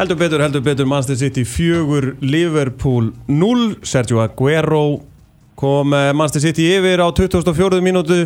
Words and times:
Heldur 0.00 0.16
betur, 0.16 0.40
heldur 0.40 0.62
betur, 0.64 0.86
Manchester 0.88 1.16
City 1.16 1.42
4, 1.44 2.14
Liverpool 2.20 3.10
0, 3.26 3.74
Sergio 3.82 4.22
Aguero 4.22 5.02
kom 5.54 5.92
eh, 5.92 6.14
Manchester 6.16 6.40
City 6.40 6.70
yfir 6.72 7.02
á 7.04 7.08
24. 7.12 7.82
mínútu 7.84 8.16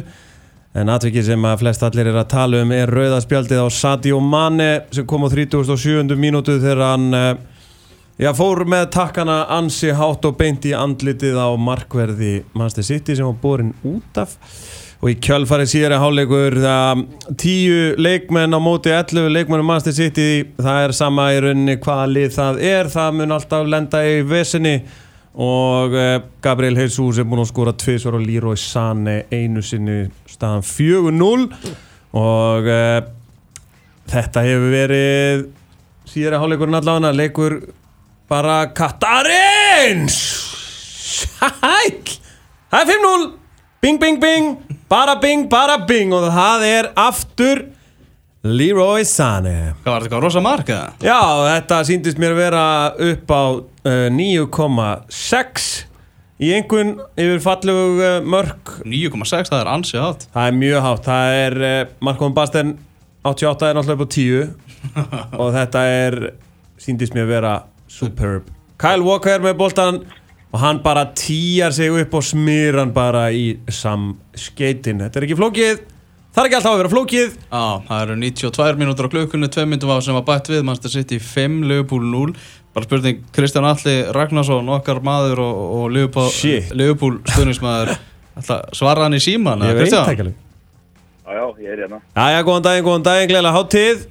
en 0.79 0.92
atvikið 0.95 1.32
sem 1.32 1.48
að 1.50 1.64
flest 1.64 1.82
allir 1.82 2.12
er 2.12 2.21
að 2.21 2.29
tala 2.30 2.60
um 2.62 2.71
er 2.76 2.92
rauðaspjaldið 2.95 3.64
á 3.67 3.68
Sadio 3.74 4.21
Mane 4.22 4.68
sem 4.95 5.03
kom 5.10 5.26
á 5.26 5.28
37. 5.35 6.14
mínútu 6.14 6.60
þegar 6.63 6.85
hann 6.92 7.08
eh, 7.18 7.42
já, 8.22 8.31
fór 8.38 8.63
með 8.71 8.92
takkana 8.95 9.41
ansi 9.59 9.91
hátt 9.99 10.31
og 10.31 10.38
beint 10.38 10.71
í 10.71 10.77
andlitið 10.78 11.42
á 11.42 11.50
markverði 11.59 12.45
Manchester 12.54 12.86
City 12.86 13.18
sem 13.18 13.27
var 13.27 13.42
borin 13.42 13.74
út 13.82 14.22
af 14.22 14.38
og 15.04 15.10
í 15.12 15.18
kjölfari 15.21 15.66
síðari 15.68 15.98
háleikur 16.00 16.55
það 16.64 17.00
tíu 17.36 17.80
leikmenn 18.00 18.56
á 18.56 18.60
móti 18.62 18.88
11 18.88 19.26
leikmennum 19.34 19.66
Manchester 19.68 19.92
City. 19.92 20.46
Það 20.56 20.78
er 20.80 20.95
sama 20.96 21.26
í 21.34 21.42
rauninni 21.45 21.74
hvaða 21.76 22.06
lið 22.08 22.30
það 22.38 22.60
er. 22.70 22.88
Það 22.95 23.18
mun 23.18 23.34
alltaf 23.36 23.68
lenda 23.68 24.00
í 24.09 24.14
vesinni. 24.24 24.72
Og 25.45 25.98
eh, 26.00 26.14
Gabriel 26.40 26.80
Jesus 26.80 27.20
er 27.20 27.28
búinn 27.28 27.45
að 27.45 27.50
skora 27.50 27.76
tviðsvar 27.76 28.16
og 28.16 28.24
Leroy 28.24 28.56
Sané 28.56 29.18
einu 29.28 29.60
sinni 29.66 29.98
staðan 30.30 30.64
4-0 30.64 31.45
og 32.14 32.68
uh, 32.70 32.98
þetta 34.09 34.46
hefur 34.46 34.68
verið 34.73 35.46
síðari 36.09 36.40
háleikurinn 36.40 36.80
allavega. 36.80 37.12
Leikur 37.12 37.60
bara 38.30 38.60
Katarins 38.73 40.20
Sæl 41.04 42.14
Það 42.73 42.80
er 42.80 42.95
5-0 42.95 43.43
Bing, 43.84 44.01
bing, 44.01 44.16
bing. 44.16 44.56
Bara 44.88 45.20
bing, 45.20 45.43
bara 45.45 45.74
bing. 45.84 46.12
Og 46.16 46.23
það 46.33 46.62
er 46.65 46.87
aftur 46.97 47.59
Leroy 48.41 49.05
Sané. 49.05 49.74
Hvað 49.83 49.91
var 49.91 49.98
þetta, 49.98 50.07
eitthvað 50.07 50.23
rosa 50.24 50.43
mark 50.47 50.70
eða? 50.73 50.87
Já, 51.05 51.18
þetta 51.51 51.80
síndist 51.85 52.23
mér 52.23 52.32
að 52.32 52.41
vera 52.41 52.63
upp 53.10 53.35
á 53.37 53.45
uh, 53.60 54.07
9,6 54.16 55.68
Í 56.41 56.54
einhvern 56.57 56.95
yfir 57.13 57.45
fallegu 57.45 57.85
uh, 58.01 58.16
mörg 58.24 58.73
9,6, 58.88 59.52
það 59.52 59.60
er 59.60 59.73
ansið 59.74 60.04
hátt. 60.07 60.26
Það 60.32 60.48
er 60.48 60.59
mjög 60.63 60.85
hátt. 60.88 61.04
Það 61.10 61.37
er 61.43 61.60
uh, 61.69 61.76
Markon 62.09 62.41
Basten 62.41 62.74
88 63.29 63.69
er 63.69 63.80
náttúrulega 63.82 64.01
upp 64.01 64.09
á 64.09 64.17
10 64.17 64.48
Og 65.45 65.55
þetta 65.61 65.87
er 65.93 66.21
síndist 66.81 67.13
mér 67.13 67.29
að 67.29 67.37
vera 67.37 67.57
superb. 68.01 68.48
Kyle 68.81 69.05
Walker 69.05 69.45
með 69.45 69.61
boltan 69.61 70.07
og 70.55 70.61
hann 70.63 70.79
bara 70.85 71.09
týjar 71.19 71.75
sig 71.75 71.91
upp 71.91 72.13
og 72.15 72.23
smýr 72.23 72.79
hann 72.79 72.93
bara 72.95 73.27
í 73.35 73.57
samskeitin 73.67 75.03
þetta 75.03 75.19
er 75.21 75.27
ekki 75.27 75.39
flókið. 75.41 75.81
Það 76.35 76.41
er 76.43 76.49
ekki 76.49 76.59
alltaf 76.59 76.75
að 76.75 76.81
vera 76.81 76.93
flókið. 76.93 77.35
Já, 77.43 77.65
það 77.89 78.05
eru 78.05 78.15
92 78.23 78.79
mínútur 78.79 79.07
á 79.11 79.13
klukkunni 79.13 79.49
2 79.55 79.65
myndum 79.71 79.91
á 79.91 79.99
sem 80.03 80.15
var 80.15 80.27
bætt 80.29 80.51
við 80.51 80.63
Manchester 80.67 80.95
City 80.95 81.19
5, 81.23 81.59
Liverpool 81.67 82.07
0 82.07 82.37
bara 82.75 82.89
spurning 82.89 83.21
Kristján 83.35 83.67
Alli 83.69 83.97
Ragnarsson 84.15 84.71
okkar 84.79 85.03
maður 85.07 85.43
og, 85.45 85.61
og. 85.79 85.85
Liverpool 85.95 87.21
stuðnismæður 87.23 87.95
svara 88.79 89.07
hann 89.07 89.15
í 89.15 89.23
síman 89.23 89.63
ég 89.63 89.79
veit 89.79 89.93
það 89.93 90.11
ekki 90.15 90.27
alveg 90.27 90.41
Já, 91.25 91.39
já, 91.39 91.45
ég 91.65 91.71
er 91.73 91.79
hérna. 91.87 92.01
Jæja, 92.19 92.41
góðan 92.45 92.67
daginn, 92.67 92.85
góðan 92.85 93.07
daginn, 93.07 93.31
gleðilega 93.31 93.55
háttíð 93.57 94.03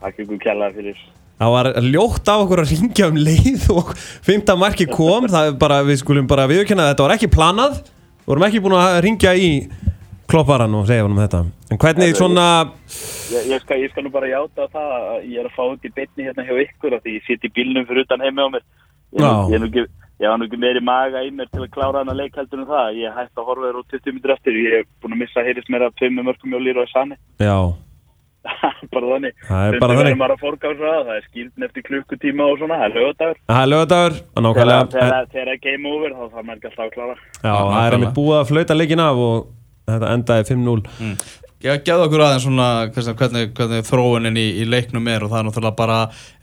Takk 0.00 0.24
ykkur 0.24 0.40
kjallaði 0.42 0.80
fyrir. 0.80 1.04
Það 1.36 1.52
var 1.52 1.70
ljótt 1.84 2.30
af 2.32 2.44
okkur 2.46 2.62
að 2.62 2.70
ringja 2.72 3.10
um 3.12 3.18
leið 3.20 3.66
og 3.74 3.90
fymta 4.24 4.56
marki 4.56 4.86
kom 4.88 5.28
það 5.28 5.50
er 5.50 5.58
bara, 5.60 5.82
við 5.84 6.00
skulum 6.00 6.30
bara 6.30 6.48
viðkynna 6.48 6.86
að 6.86 6.94
þetta 6.94 7.06
var 7.06 7.16
ekki 7.18 7.32
planað 7.34 7.82
við 7.82 8.30
vorum 8.30 8.46
ekki 8.48 8.62
búin 8.64 8.78
að 8.78 9.02
ringja 9.04 9.34
í 9.36 9.50
klopparan 10.26 10.74
og 10.74 10.88
segja 10.88 11.04
honum 11.04 11.20
þetta 11.22 11.44
en 11.70 11.82
hvernig 11.82 12.16
svona 12.16 12.46
Ég, 13.26 13.46
ég, 13.50 13.62
skal, 13.64 13.80
ég 13.82 13.90
skal 13.90 14.04
nú 14.06 14.10
bara 14.14 14.28
játa 14.30 14.68
það 14.70 14.90
að 14.96 15.22
ég 15.26 15.38
er 15.40 15.48
að 15.48 15.54
fá 15.56 15.62
út 15.66 15.86
í 15.86 15.92
beinni 15.94 16.26
hérna 16.28 16.44
hjá 16.46 16.58
ykkur 16.62 16.94
því 17.02 17.14
ég 17.16 17.24
sitt 17.26 17.46
í 17.46 17.50
bílnum 17.56 17.86
fyrir 17.88 18.06
utan 18.06 18.22
heimi 18.22 18.44
á 18.46 18.48
mér. 18.54 18.66
Ég, 19.16 19.64
ég, 19.80 19.88
var 20.30 20.38
nú 20.38 20.46
ekki 20.46 20.60
meiri 20.62 20.82
maga 20.84 21.24
í 21.26 21.32
mér 21.34 21.50
til 21.50 21.64
að 21.64 21.72
klára 21.74 22.04
hana 22.04 22.14
leik 22.14 22.38
heldur 22.38 22.62
en 22.62 22.68
það. 22.70 23.00
Ég 23.00 23.16
hætti 23.16 23.42
að 23.42 23.48
horfa 23.50 23.66
þér 23.66 23.80
út 23.80 23.96
20 23.96 24.14
minnir 24.14 24.34
eftir. 24.36 24.60
Ég 24.62 24.76
er 24.78 24.86
búin 25.02 25.16
að 25.16 25.22
missa 25.24 25.44
heyrist 25.46 25.72
mér 25.74 25.88
að 25.88 25.96
hjá 26.54 26.60
Lýra 26.62 26.86
og 26.86 26.92
Sanni. 26.92 27.18
já, 27.42 27.58
bara 28.94 29.06
þannig. 29.12 29.34
Það 29.48 29.66
er 29.70 29.78
bara 29.82 29.96
þannig. 29.98 30.18
það. 31.06 31.14
Er 31.16 31.24
skildin 31.30 31.66
eftir 31.68 31.86
klukkutíma 31.88 32.46
og 32.52 32.58
svona. 32.60 32.78
Það 32.82 32.86
er 32.90 32.94
lögadagur. 33.00 33.40
það 33.50 33.62
er 33.62 33.70
lögadagur 33.72 34.14
og 34.16 34.20
Þegar 34.26 34.46
nákvæmlega 34.46 34.84
þegar- 34.96 35.32
þegar 35.32 35.50
það 35.50 35.54
er 35.56 35.62
game 35.66 35.90
over 35.94 36.14
þá 36.16 36.22
þarf 36.26 36.46
maður 36.46 36.56
ekki 36.60 36.70
alltaf 36.70 36.86
að 36.86 36.94
klára. 36.96 37.16
já, 37.42 37.54
það 37.56 37.82
er 37.86 37.96
einmitt 37.98 38.14
búið 38.20 38.38
að 38.40 38.48
flauta 38.52 38.78
leikin 38.80 39.04
af 39.06 39.24
og 39.26 39.36
þetta 39.90 40.14
endaði 40.16 40.48
5-0 40.52 40.86
Gæðu 41.66 42.02
okkur 42.04 42.20
aðeins 42.22 42.44
svona 42.44 42.66
hvernig, 42.94 43.46
hvernig 43.56 43.86
þróunin 43.88 44.36
í, 44.38 44.44
í 44.60 44.66
leiknum 44.68 45.08
er 45.10 45.24
og 45.24 45.30
það 45.32 45.38
er 45.40 45.46
náttúrulega 45.48 45.78
bara 45.78 45.96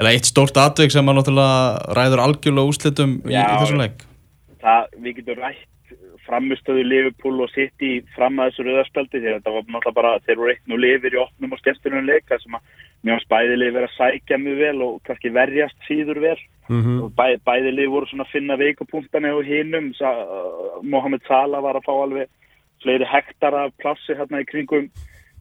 eitt 0.09 0.25
stórt 0.27 0.57
atvik 0.59 0.91
sem 0.91 1.05
ræður 1.95 2.23
algjörlega 2.25 2.71
úslitum 2.73 3.13
í, 3.29 3.35
í 3.37 3.43
þessum 3.61 3.79
leik 3.83 4.01
það, 4.63 4.97
við 5.03 5.19
getum 5.19 5.43
rætt 5.43 5.69
framistöðu 6.23 6.85
Liverpool 6.87 7.43
og 7.43 7.51
City 7.53 7.99
fram 8.15 8.39
að 8.39 8.49
þessu 8.49 8.65
rauðarspjaldi 8.65 9.19
því 9.19 9.29
að 9.29 9.35
þetta 9.37 9.53
var 9.53 9.67
náttúrulega 9.67 9.97
bara 9.99 10.13
þeir 10.25 10.39
voru 10.39 10.53
eitt 10.53 10.71
nú 10.71 10.79
lifir 10.79 11.17
í 11.17 11.21
opnum 11.21 11.53
og 11.53 11.61
skemmtunum 11.61 12.07
leika 12.07 12.39
sem 12.41 12.55
að 12.57 12.79
mjög 13.03 13.19
lið 13.59 13.75
verið 13.75 13.89
að 13.89 13.97
sækja 13.97 14.39
mjög 14.41 14.61
vel 14.63 14.77
og 14.87 14.99
kannski 15.07 15.33
verjast 15.35 15.87
síður 15.89 16.21
vel 16.23 16.39
Mhm. 16.69 17.01
og 17.03 17.11
bæ, 17.11 17.35
bæði 17.43 17.71
lið 17.75 17.89
voru 17.91 18.07
svona 18.07 18.23
að 18.23 18.31
finna 18.31 18.55
hinum 19.43 19.93
Sa, 19.97 20.11
uh, 20.23 20.79
Mohamed 20.81 21.21
Salah 21.27 21.61
var 21.61 21.75
að 21.75 21.83
fá 21.83 21.91
alveg 21.91 22.29
fleiri 22.83 23.05
hektar 23.07 23.53
af 23.53 23.73
plassi 23.81 24.15
hérna 24.15 24.39
í 24.39 24.47
kringum 24.47 24.87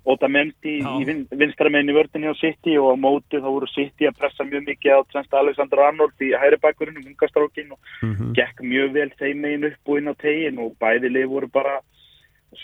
Otamendi 0.04 0.80
í 0.82 1.04
vin, 1.06 1.20
vinstramenn 1.30 1.86
í 1.86 1.94
vördinni 1.94 2.26
á 2.26 2.34
City 2.34 2.74
og 2.80 2.90
á 2.90 2.96
móti 2.98 3.38
þá 3.38 3.46
voru 3.46 3.68
City 3.70 4.08
að 4.08 4.16
pressa 4.18 4.42
mjög 4.42 4.64
mikið 4.66 4.96
á 4.98 5.00
Trent 5.12 5.36
Alexander 5.38 5.78
Arnold 5.78 6.24
í 6.26 6.32
hæri 6.34 6.58
bakkurinn 6.58 6.98
um 6.98 7.06
ungastrókin 7.12 7.70
og 7.70 7.78
Mhm. 8.02 8.32
gekk 8.34 8.62
mjög 8.66 8.92
vel 8.92 9.10
þeim 9.20 9.40
megin 9.40 9.64
upp 9.70 9.88
og 9.88 9.98
inn 9.98 10.10
á 10.10 10.14
tegin 10.18 10.58
og 10.58 10.74
bæði 10.80 11.08
lið 11.12 11.28
voru 11.28 11.46
bara 11.46 11.80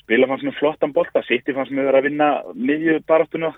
spila 0.03 0.27
fannst 0.27 0.45
með 0.45 0.59
flottan 0.59 0.93
bolta. 0.93 1.23
City 1.23 1.53
fannst 1.53 1.73
með 1.73 1.87
vera 1.89 1.99
að 2.03 2.09
vinna 2.11 2.43
miðju 2.55 3.01
baráttuna 3.07 3.55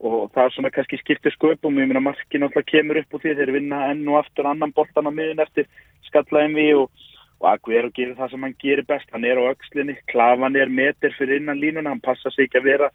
og 0.00 0.30
það 0.32 0.44
er 0.44 0.50
svona 0.54 0.70
kannski 0.70 0.98
skiptir 1.00 1.32
sköpum. 1.34 1.74
Ég 1.80 1.88
meina 1.88 2.00
markin 2.00 2.42
alltaf 2.42 2.66
kemur 2.66 3.00
upp 3.00 3.14
úr 3.14 3.20
því 3.24 3.34
þeir 3.38 3.52
vinna 3.56 3.90
enn 3.90 4.06
og 4.08 4.20
aftur 4.24 4.46
annan 4.46 4.70
boltan 4.72 5.08
á 5.08 5.10
miðin 5.10 5.42
eftir 5.42 5.66
skallaðin 6.06 6.54
við 6.54 6.84
og, 6.84 6.90
og 7.38 7.50
Aguero 7.52 7.90
gerir 7.94 8.16
það 8.18 8.32
sem 8.32 8.46
hann 8.46 8.56
gerir 8.62 8.86
best. 8.88 9.10
Hann 9.14 9.26
er 9.28 9.38
á 9.38 9.50
öxlinni, 9.50 9.98
klafan 10.10 10.56
er 10.56 10.72
meter 10.72 11.14
fyrir 11.18 11.42
innan 11.42 11.60
línuna, 11.60 11.92
hann 11.94 12.04
passa 12.04 12.30
sig 12.34 12.48
ekki 12.48 12.62
að 12.62 12.70
vera 12.72 12.90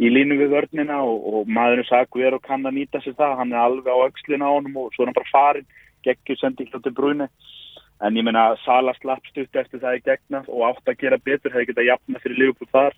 í 0.00 0.08
línu 0.08 0.38
við 0.40 0.54
vörnina 0.54 1.02
og, 1.04 1.26
og 1.26 1.50
maðurinn 1.50 1.88
sagði 1.88 2.08
Aguero 2.08 2.40
kann 2.40 2.66
að 2.66 2.78
nýta 2.78 3.02
sér 3.04 3.18
það. 3.18 3.38
Hann 3.42 3.54
er 3.54 3.64
alveg 3.64 3.90
á 3.90 4.06
öxlina 4.06 4.48
á 4.48 4.54
honum 4.54 4.78
og 4.84 4.92
svo 4.94 5.04
er 5.04 5.10
hann 5.10 5.18
bara 5.18 5.32
farin 5.32 5.70
geggjur 6.06 6.38
sendi 6.40 6.68
hljóti 6.70 6.92
brúni 6.96 7.26
en 8.00 8.16
ég 8.16 8.24
meina 8.24 8.54
Sala 8.64 8.94
slapp 8.96 9.26
stutt 9.28 9.56
eftir 9.62 9.80
það 9.82 9.98
í 9.98 10.04
gegna 10.08 10.42
og 10.48 10.66
átt 10.70 10.88
að 10.88 11.00
gera 11.02 11.20
betur 11.20 11.52
hefði 11.52 11.70
getað 11.70 11.90
jafna 11.90 12.22
fyrir 12.22 12.40
Liverpool 12.40 12.70
þar. 12.72 12.96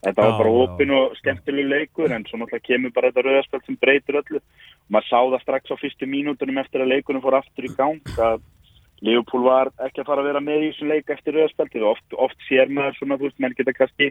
Þetta 0.00 0.24
var 0.24 0.38
bara 0.38 0.52
opin 0.64 0.94
og 0.96 1.16
skemmtilegu 1.18 1.68
leikur 1.68 2.12
en 2.14 2.24
svo 2.26 2.40
náttúrulega 2.40 2.66
kemur 2.66 2.94
bara 2.96 3.10
þetta 3.10 3.24
rauðarspil 3.26 3.60
sem 3.66 3.76
breytir 3.82 4.18
öllu. 4.22 4.40
Og 4.40 4.94
maður 4.96 5.08
sá 5.10 5.18
það 5.20 5.42
strax 5.44 5.74
á 5.76 5.76
fyrstu 5.82 6.08
mínútunum 6.08 6.60
eftir 6.62 6.82
að 6.82 6.92
leikunum 6.94 7.22
fór 7.22 7.36
aftur 7.38 7.68
í 7.68 7.72
gang 7.76 8.14
að 8.16 8.40
Liverpool 9.00 9.46
var 9.46 9.70
ekki 9.86 10.02
að 10.02 10.10
fara 10.10 10.24
að 10.24 10.28
vera 10.28 10.42
með 10.44 10.66
í 10.66 10.68
þessum 10.70 10.92
leik 10.92 11.10
eftir 11.14 11.36
rauðarspiltið 11.36 11.86
og 11.86 11.94
oft, 11.94 12.18
oft 12.26 12.46
sér 12.48 12.68
maður 12.68 12.98
svona, 12.98 13.16
þú 13.16 13.28
veist, 13.28 13.40
menn 13.40 13.56
geta 13.56 13.76
kannski 13.76 14.10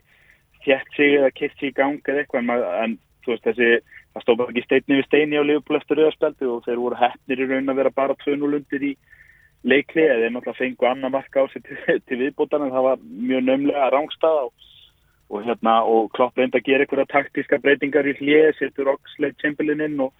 þjætt 0.66 0.96
sig 0.96 1.16
eða 1.20 1.30
kitt 1.36 1.56
sig 1.60 1.70
í 1.70 1.78
gang 1.78 2.00
eða 2.02 2.24
eitthvað 2.24 2.42
en, 2.42 2.50
maður, 2.50 2.72
en 2.84 2.96
þú 3.24 3.34
veist 3.34 3.48
þessi 3.50 3.70
það 4.16 4.26
stóð 4.26 4.40
bara 4.40 4.54
ekki 4.54 4.66
steinni 4.66 4.98
við 4.98 5.08
steini 5.08 5.40
á 5.40 5.44
Liverpool 5.46 5.78
eftir 5.80 6.00
rauðarspiltið 6.00 6.54
og 6.56 6.66
þeir 6.66 6.82
voru 6.82 7.00
heppnir 7.04 7.44
í 7.44 7.50
raun 7.52 7.74
að 7.74 7.80
vera 7.84 7.96
bara 8.02 8.18
2-0 8.26 8.50
undir 8.60 8.88
í 8.90 8.92
leikli 9.68 10.06
eða 10.08 10.24
þeir 10.24 10.34
náttúrulega 10.34 10.60
fengu 10.60 10.90
annar 10.90 11.14
marka 11.14 11.44
á 11.44 11.46
sig 11.54 11.64
til, 11.68 12.02
til 12.08 12.20
viðbútan 12.24 12.66
en 12.66 12.74
það 12.74 12.88
var 12.90 13.06
mjög 13.06 13.46
nömlega 13.46 13.92
rángstað 13.94 14.42
og, 14.48 14.68
og 15.30 15.46
hérna 15.46 15.76
og 15.86 16.10
Klopp 16.16 16.40
reyndi 16.40 16.60
að 16.60 16.68
gera 16.72 16.88
einhverja 16.88 17.14
taktíska 17.14 17.62
breytingar 17.62 18.10
í 18.10 18.16
hlið, 18.18 18.52
setur 18.58 18.94
Oxlade 18.96 19.38
Chamberlain 19.44 19.86
inn 19.86 20.00
og, 20.08 20.14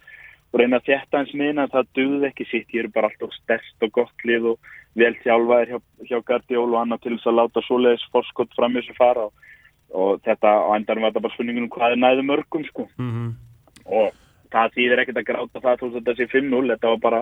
og 0.50 0.60
reyna 0.60 0.80
að 0.80 0.88
þjætta 0.88 1.20
hans 1.20 1.34
minna 1.38 1.66
en 1.66 1.72
það 1.74 1.90
duði 1.98 2.28
ekki 2.30 2.46
sitt, 2.50 2.72
ég 2.74 2.86
er 2.86 2.94
bara 2.94 3.10
alltaf 3.10 3.34
stærst 3.38 3.86
og 3.86 3.92
gott 3.94 4.24
lið 4.26 4.48
og 4.52 4.72
vel 4.98 5.12
þjálfaðir 5.22 5.74
hjá, 5.74 5.78
hjá 6.08 6.18
Guardiol 6.26 6.72
og 6.72 6.80
annað 6.80 7.04
til 7.04 7.14
þess 7.16 7.30
að 7.30 7.38
láta 7.38 7.62
svoleiðis 7.66 8.08
forskott 8.14 8.56
fram 8.58 8.74
í 8.74 8.80
þessu 8.80 8.96
fara. 8.98 9.28
Og, 9.28 9.52
og 9.90 10.24
þetta 10.26 10.50
á 10.50 10.70
endanum 10.74 11.06
var 11.06 11.12
þetta 11.12 11.24
bara 11.26 11.36
spurningunum 11.36 11.70
hvað 11.74 11.94
er 11.94 12.02
næðu 12.02 12.26
mörgum 12.26 12.66
sko. 12.66 12.88
Mhm. 12.98 13.30
og 13.90 14.18
það 14.50 14.74
þýðir 14.76 15.00
ekkert 15.02 15.20
að 15.20 15.28
gráta 15.28 15.62
það 15.62 15.78
þú 15.78 15.86
veist 15.86 15.96
þetta 15.98 16.16
sé 16.18 16.26
5-0, 16.30 16.70
þetta 16.74 16.90
var 16.92 17.00
bara 17.04 17.20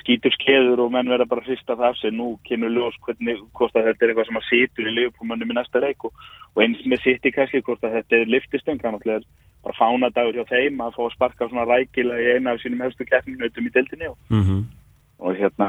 skítur 0.00 0.34
skeður 0.34 0.80
og 0.86 0.92
menn 0.92 1.08
verða 1.10 1.28
bara 1.30 1.40
að 1.44 1.52
hrista 1.52 1.76
það 1.76 1.88
af 1.88 1.98
sig, 2.00 2.12
nú 2.12 2.28
kemur 2.48 2.72
ljós 2.74 2.96
hvernig 3.06 3.42
hvort 3.54 3.76
að 3.78 3.86
þetta 3.90 4.04
er 4.04 4.10
eitthvað 4.12 4.26
sem 4.30 4.40
að 4.40 4.48
situr 4.48 4.88
í 4.90 4.94
liðupúmönnum 4.96 5.52
í 5.52 5.58
næsta 5.58 5.82
leik 5.84 6.04
og, 6.08 6.24
og 6.56 6.62
eins 6.64 6.80
með 6.90 7.04
sitt 7.04 7.28
í 7.28 7.32
kannski 7.36 7.62
hvort 7.62 7.84
að 7.86 8.00
þetta 8.00 8.18
er 8.18 8.32
liftistöng 8.34 8.80
þannig 8.82 9.06
að 9.14 9.28
bara 9.66 9.78
fánadagur 9.78 10.40
hjá 10.40 10.48
þeim 10.50 10.82
að 10.82 10.96
fá 10.96 11.02
að 11.06 11.14
sparka 11.14 11.48
svona 11.50 11.68
rækilega 11.70 12.22
í 12.22 12.34
eina 12.36 12.54
af 12.56 12.60
sínum 12.62 12.82
hefstu 12.82 13.06
keppningnautum 13.06 13.66
í 13.70 13.72
deildinni 13.74 14.10
og, 14.10 14.18
Mhm. 14.30 14.58
og 15.18 15.38
hérna 15.38 15.68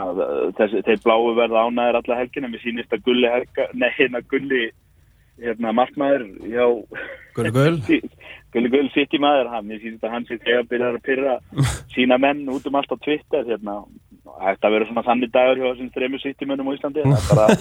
þessi, 0.57 0.81
þeir 0.85 0.99
bláu 1.05 1.33
verða 1.37 1.65
ánæðir 1.69 2.01
alla 2.01 2.19
helgina, 2.19 2.49
mér 2.49 2.61
sýnist 2.65 2.93
að 2.93 3.05
gulli 3.05 3.29
herga, 3.29 3.69
nei 3.73 3.89
hérna 3.97 4.21
gulli 4.21 4.71
hérna, 5.41 5.71
markmaður 5.77 6.25
hjá 6.49 6.65
Gulli 7.37 7.51
Gull. 7.53 7.79
Gulli 8.53 8.69
Gull 8.73 8.89
City 8.93 9.19
maður, 9.21 9.49
hann, 9.53 9.69
ég 9.69 9.81
sýnst 9.83 10.05
að 10.07 10.13
hann 10.15 10.25
sé 10.25 10.37
þegar 10.41 10.63
byrjar 10.71 10.95
að 10.97 11.03
pyrra 11.05 11.33
sína 11.93 12.17
menn 12.21 12.45
út 12.49 12.65
um 12.69 12.77
allt 12.79 12.93
á 12.93 12.97
Twitter, 13.03 13.43
hérna, 13.45 13.83
þetta 14.35 14.71
verður 14.74 14.89
svona 14.91 15.06
þannig 15.07 15.31
dagur 15.33 15.62
hjá 15.62 15.68
þessum 15.68 15.91
þrejum 15.95 16.21
City 16.24 16.50
mönnum 16.50 16.71
á 16.71 16.75
Íslandi, 16.77 17.03
er 17.03 17.09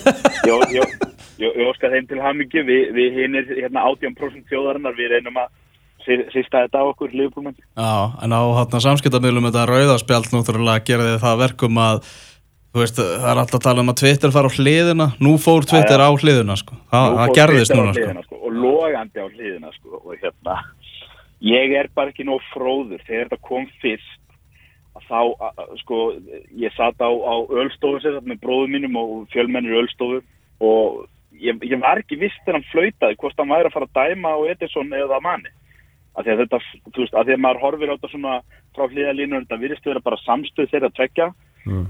ég, 0.51 0.75
ég, 0.77 0.97
ég, 1.43 1.59
ég 1.63 1.71
óskar 1.71 1.95
þeim 1.95 2.09
til 2.11 2.21
hamingi, 2.25 2.65
við, 2.67 2.83
við 2.97 3.21
hinir, 3.21 3.51
hérna, 3.63 3.87
18% 3.93 4.51
þjóðarinnar, 4.51 4.97
við 4.99 5.17
reynum 5.17 5.41
að 5.43 5.53
sýsta 6.07 6.63
þetta 6.63 6.83
á 6.83 6.85
okkur, 6.87 7.11
liðbúlmenn. 7.19 7.57
Já, 7.59 7.95
en 8.23 8.35
á 8.35 8.43
hérna 8.61 8.81
samskiptamilum 8.85 9.49
þetta 9.49 9.67
rauðarspjald 9.71 10.31
náttúrulega 10.31 10.87
gerði 10.87 11.19
það 11.25 11.43
verkum 11.43 11.83
að 11.83 12.03
Þú 12.77 12.83
veist, 12.83 12.99
það 13.01 13.31
er 13.31 13.39
alltaf 13.41 13.57
að 13.57 13.65
tala 13.65 13.81
um 13.81 13.89
að 13.89 14.01
Twitter 14.03 14.33
fara 14.35 14.49
á 14.53 14.57
hliðina, 14.57 15.05
nú 15.25 15.31
fór 15.41 15.65
Twitter 15.65 16.03
á 16.05 16.13
hliðina, 16.13 16.59
sko. 16.61 16.75
Það, 16.93 17.15
það 17.17 17.31
gerðist 17.39 17.73
núna, 17.73 17.95
hliðina, 17.97 18.25
sko. 18.27 18.41
Og 18.45 18.53
logandi 18.53 19.23
á 19.25 19.27
hliðina, 19.31 19.71
sko. 19.79 20.01
Og 20.03 20.19
hérna, 20.21 20.57
ég 21.49 21.73
er 21.81 21.89
bara 21.97 22.13
ekki 22.13 22.27
nóg 22.29 22.45
fróður. 22.51 23.01
Þegar 23.07 23.31
þetta 23.31 23.49
kom 23.49 23.65
fyrst, 23.81 24.19
þá, 25.09 25.21
sko, 25.83 26.01
ég 26.59 26.75
satt 26.77 27.03
á, 27.03 27.11
á 27.11 27.35
ölstofu 27.63 28.01
sér, 28.03 28.19
með 28.23 28.41
bróðum 28.45 28.75
mínum 28.77 28.99
og 29.01 29.13
fjölmennir 29.35 29.79
ölstofu 29.83 30.23
og 30.65 31.05
ég, 31.33 31.59
ég 31.67 31.79
var 31.83 32.03
ekki 32.03 32.19
vist 32.21 32.41
þegar 32.45 32.61
hann 32.61 32.71
flautaði 32.73 33.21
hvort 33.21 33.43
hann 33.43 33.55
væri 33.55 33.71
að 33.71 33.77
fara 33.77 33.91
að 33.91 33.97
dæma 34.01 34.35
á 34.35 34.39
Edison 34.53 34.97
eða 34.97 35.21
manni. 35.25 35.53
Að 36.17 36.25
því 36.25 36.33
að 36.33 36.43
þetta, 36.43 36.61
þú 36.89 37.03
veist, 37.03 37.15
að 37.15 37.29
því 37.29 37.37
að 37.37 37.45
maður 37.45 37.63
horfir 37.67 37.93
á 37.93 37.95
þetta 37.97 38.13
svona 38.15 38.35
frá 38.77 38.87
hliðalínu, 38.89 39.43
þetta 39.45 39.63
virðist 39.63 39.89
vera 39.91 40.05
bara 40.07 40.23
samstöð 40.25 40.71
þeirra 40.73 40.93
að 40.93 40.99
tvekja. 41.01 41.31
Mm 41.67 41.87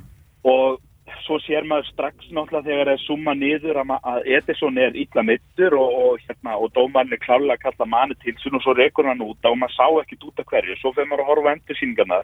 og 0.46 0.78
svo 1.24 1.38
sér 1.42 1.66
maður 1.66 1.88
strax 1.90 2.30
náttúrulega 2.34 2.66
þegar 2.66 2.88
það 2.88 2.92
er 2.92 3.02
summa 3.04 3.34
niður 3.38 3.80
að 3.82 4.28
Edison 4.36 4.78
er 4.78 4.96
illa 4.98 5.22
mittur 5.26 5.76
og, 5.78 5.98
og, 6.02 6.24
hérna, 6.26 6.56
og 6.58 6.72
dómarinn 6.74 7.14
er 7.14 7.22
klálega 7.22 7.56
að 7.56 7.64
kalla 7.66 7.88
manni 7.90 8.16
til 8.22 8.34
og 8.52 8.62
svo 8.64 8.74
rekur 8.76 9.08
hann 9.08 9.22
út 9.24 9.50
og 9.50 9.58
maður 9.58 9.76
sá 9.76 9.86
ekkit 10.02 10.26
út 10.28 10.42
af 10.42 10.48
hverju 10.50 10.78
svo 10.80 10.92
fyrir 10.96 11.10
maður 11.10 11.24
að 11.24 11.30
horfa 11.32 11.54
endur 11.54 11.80
síningarna 11.80 12.20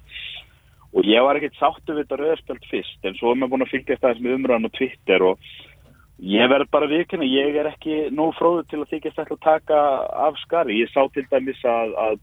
og 0.93 1.09
ég 1.09 1.25
var 1.25 1.39
ekkit 1.39 1.57
sáttu 1.59 1.95
við 1.95 2.05
þetta 2.05 2.19
rauðspjöld 2.21 2.67
fyrst 2.71 3.07
en 3.09 3.17
svo 3.19 3.33
er 3.33 3.41
maður 3.41 3.55
búin 3.55 3.67
að 3.67 3.73
fylgja 3.73 3.97
þetta 3.97 4.25
með 4.25 4.37
umræðan 4.39 4.69
og 4.69 4.75
Twitter 4.77 5.25
og 5.31 5.47
ég 6.23 6.51
verð 6.53 6.69
bara 6.71 6.91
viðkynna, 6.91 7.27
ég 7.27 7.57
er 7.59 7.71
ekki 7.73 7.97
nóg 8.15 8.37
fróður 8.39 8.69
til 8.71 8.83
að 8.83 8.93
þykja 8.93 9.15
þetta 9.17 9.37
að 9.39 9.47
taka 9.47 9.81
af 10.29 10.39
skari, 10.45 10.83
ég 10.83 10.93
sá 10.93 11.03
til 11.15 11.25
dæmis 11.33 11.65
að 11.65 11.97
að, 12.05 12.21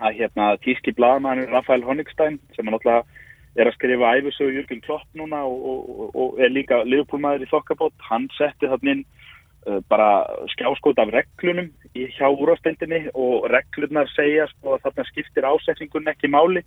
að 0.00 0.18
hérna 0.18 0.50
tíski 0.66 0.94
blaðmann 0.98 1.46
Rafael 1.52 1.86
Honigstein 1.86 2.40
sem 2.56 2.66
er 2.66 2.74
náttúrulega 2.74 3.06
er 3.58 3.66
að 3.66 3.76
skrifa 3.78 4.12
æfisögu 4.18 4.52
Jürgen 4.54 4.82
Klopp 4.84 5.06
núna 5.18 5.42
og, 5.46 5.64
og, 5.70 6.12
og 6.14 6.42
er 6.42 6.52
líka 6.54 6.84
liðpólmaður 6.86 7.46
í 7.46 7.50
þokkabót, 7.50 7.96
hann 8.06 8.28
setti 8.36 8.68
þannig 8.70 8.92
inn 8.92 9.02
uh, 9.66 9.80
bara 9.90 10.10
skjáskót 10.54 11.00
af 11.02 11.10
reglunum 11.14 11.72
í 11.98 12.06
hjá 12.14 12.28
úrvásteindinni 12.30 13.08
og 13.14 13.48
reglurnar 13.50 14.10
segja 14.14 14.46
sko 14.52 14.76
að 14.76 14.86
þarna 14.86 15.06
skiptir 15.10 15.48
ásetningun 15.50 16.12
ekki 16.12 16.30
máli 16.30 16.62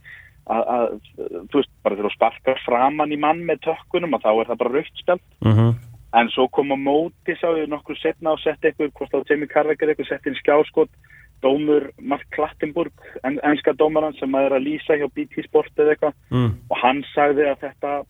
að, 0.48 1.00
þú 1.51 1.56
veist, 1.60 1.69
bara 1.84 1.95
þegar 1.95 2.10
þú 2.10 2.13
sparkar 2.16 2.60
framann 2.66 3.12
í 3.16 3.19
mann 3.19 3.44
með 3.48 3.62
tökkunum 3.69 4.13
að 4.18 4.24
þá 4.25 4.31
er 4.42 4.48
það 4.51 4.57
bara 4.63 4.74
rauktspjald 4.78 5.22
uh 5.22 5.48
Mhm. 5.48 5.60
-huh. 5.69 5.75
en 6.13 6.30
svo 6.30 6.48
kom 6.51 6.72
á 6.72 6.78
móti 6.78 7.34
sá 7.40 7.48
ég 7.57 7.68
nokkur 7.69 7.95
setna 7.98 8.31
og 8.34 8.40
sett 8.40 8.62
eitthvað, 8.62 8.92
hvort 8.94 9.13
á 9.13 9.24
Jamie 9.30 9.48
Carragher 9.48 9.88
eitthvað 9.90 10.07
sett 10.10 10.25
inn 10.28 10.36
skjáskót 10.36 10.90
dómur 11.42 11.90
Mark 12.00 12.24
Klattenburg 12.31 12.92
en, 13.24 13.40
enska 13.44 13.74
dómaran 13.74 14.13
sem 14.19 14.31
að 14.31 14.45
er 14.45 14.51
að 14.57 14.63
lýsa 14.68 14.95
hjá 14.98 15.07
BT 15.16 15.44
Sport 15.44 15.72
eða 15.78 15.92
eitthvað 15.95 16.13
Mm. 16.31 16.51
og 16.69 16.78
hann 16.78 17.04
sagði 17.16 17.44
að 17.51 17.60
þetta 17.60 18.04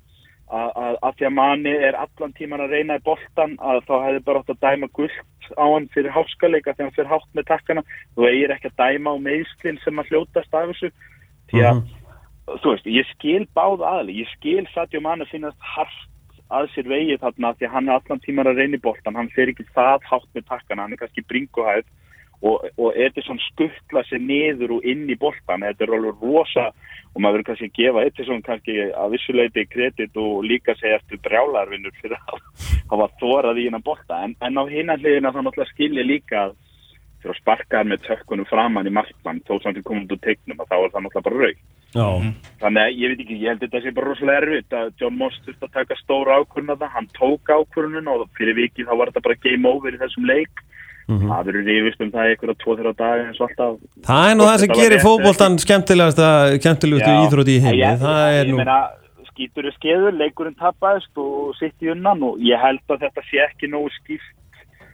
að, 0.53 0.69
að, 0.75 0.95
að 1.01 1.13
því 1.17 1.25
að 1.25 1.33
manni 1.33 1.69
er 1.69 1.95
allan 1.95 2.33
tíman 2.33 2.61
að 2.61 2.69
reyna 2.69 2.95
í 2.99 3.03
boltan 3.03 3.57
að 3.57 3.81
þá 3.87 3.95
hefði 4.05 4.19
bara 4.25 4.39
átt 4.39 4.49
að 4.49 4.59
dæma 4.61 4.87
gullt 4.93 5.11
á 5.57 5.65
hann 5.73 5.87
fyrir 5.93 6.11
háskaleika 6.11 6.73
þegar 6.73 6.85
hann 6.85 6.95
fyrir 6.97 7.09
hátt 7.09 7.29
með 7.33 7.45
takkana 7.47 7.83
þú 8.15 8.27
eigir 8.27 8.51
ekki 8.51 8.69
að 8.69 8.79
dæma 8.83 9.09
á 9.09 9.17
meðslinn 9.17 9.79
sem 9.83 9.99
að 9.99 10.07
hljótast 10.11 10.53
af 10.53 10.69
þessu 10.69 10.91
því 11.49 11.61
að 11.63 11.81
þú 12.47 12.73
veist, 12.73 12.89
ég 12.89 13.09
skil 13.13 13.43
báð 13.55 13.85
aðli 13.87 14.19
ég 14.21 14.31
skil 14.35 14.65
Sadio 14.73 15.01
Mane 15.03 15.27
finnast 15.29 15.59
hart 15.73 15.99
að 16.53 16.69
sér 16.73 16.89
vegið 16.91 17.21
þarna 17.23 17.53
því 17.57 17.67
að 17.67 17.73
hann 17.73 17.89
er 17.89 17.97
allan 17.97 18.23
tíman 18.23 18.49
að 18.51 18.59
reyna 18.61 18.77
í 18.77 18.83
boltan, 18.83 19.15
hann 19.17 19.31
fer 19.33 19.49
ekki 19.49 19.65
það 19.73 20.07
hátt 20.09 20.29
með 20.35 20.47
takkana, 20.49 20.85
hann 20.85 20.95
er 20.95 21.01
kannski 21.01 21.23
bringuhæð 21.29 21.85
og, 22.43 22.65
og 22.77 22.97
Edison 22.99 23.39
skuttla 23.47 24.03
sér 24.09 24.21
niður 24.21 24.77
og 24.77 24.87
inn 24.89 25.05
í 25.09 25.17
boltan 25.19 25.63
þetta 25.63 25.85
er 25.85 25.93
alveg 25.97 26.25
rosa 26.25 26.65
og 27.13 27.21
maður 27.21 27.39
verður 27.39 27.47
kannski 27.49 27.69
að 27.69 27.77
gefa 27.79 28.05
Edison 28.09 28.43
kannski 28.45 28.75
að 28.91 29.15
vissuleiti 29.15 29.65
kredit 29.71 30.19
og 30.19 30.43
líka 30.49 30.75
segja 30.79 30.99
eftir 30.99 31.21
brjálarvinnur 31.23 31.95
fyrir 32.01 32.19
að 32.19 32.43
hafa 32.91 33.09
þórað 33.21 33.61
í 33.61 33.67
hennar 33.69 33.85
bolta? 33.85 34.19
En, 34.25 34.35
en 34.43 34.59
á 34.59 34.63
hinnan 34.67 34.99
hliðina 34.99 35.31
þá 35.31 35.39
náttúrulega 35.41 35.71
skilja 35.71 36.05
líka 36.05 36.47
að 36.49 36.57
fyrir 37.23 37.35
að 37.37 37.39
sparka 37.39 37.85
með 37.87 38.03
tökkunum 38.09 38.49
framann 38.49 38.89
í 38.89 38.93
markmann 38.93 39.39
þó 39.47 39.55
samt 39.63 39.79
komum 39.87 40.03
út 40.03 40.17
úr 40.17 40.23
tegnum 40.25 40.59
að 40.59 40.73
þá 40.73 40.77
er 40.81 40.91
það 40.91 41.05
náttúrulega 41.07 41.29
bara 41.29 41.45
raug 41.45 41.63
Já, 41.93 42.05
þannig 42.63 42.81
að 42.83 42.95
ég 42.99 43.11
veit 43.13 43.19
ekki, 43.23 43.35
ég 43.43 43.49
held 43.51 43.61
að 43.61 43.65
þetta 43.69 43.81
sé 43.83 43.91
bara 43.93 44.07
rosalega 44.09 44.41
erfitt 44.41 44.73
að 44.79 44.91
John 45.01 45.17
Moss 45.19 45.39
þurfti 45.45 45.67
að 45.67 45.73
taka 45.77 45.97
stóra 46.01 46.37
ákvörðun 46.41 46.79
það, 46.81 46.89
hann 46.95 47.09
tók 47.19 47.51
ákvörðunum 47.53 48.07
og 48.15 48.23
fyrir 48.37 48.55
vikið 48.57 48.87
þá 48.89 48.93
var 48.97 49.11
þetta 49.11 49.25
bara 49.27 49.41
game 49.45 49.69
over 49.69 49.93
í 49.93 50.01
þessum 50.01 50.25
leik. 50.25 50.63
Það 51.03 51.45
verður 51.49 51.65
rífist 51.67 52.01
um 52.01 52.11
það 52.15 52.29
ykkur 52.33 52.51
að 52.53 52.59
tvo-þrjá 52.63 52.91
dag 53.03 53.23
eins 53.27 53.39
og 53.43 53.49
alltaf. 53.49 53.73
Það 54.07 54.27
er 54.31 54.35
nú 54.39 54.45
það 54.47 54.59
sem 54.63 54.71
gerir 54.73 54.93
rétt, 54.97 55.03
fótboltan 55.03 55.57
skemmtilegasta, 55.59 56.27
skemmtilegustu 56.63 57.11
Já, 57.11 57.17
íþróti 57.27 57.55
í 57.57 57.63
heimi. 57.65 57.81
Ég- 57.83 57.99
Það 57.99 58.21
er 58.37 58.45
ég 58.45 58.51
nú 58.53 58.57
meina, 58.61 58.77
skítur 59.33 59.67
er 59.67 59.75
skeður, 59.75 60.15
leikurinn 60.21 60.55
tapaðist 60.55 61.17
og 61.19 61.51
sitt 61.59 61.75
í 61.83 61.91
unnan 61.91 62.23
og 62.23 62.39
ég 62.39 62.55
held 62.63 62.79
að 62.87 63.03
þetta 63.03 63.25
sé 63.27 63.43
ekki 63.49 63.67
nógu 63.73 63.91
skýrt 63.99 64.31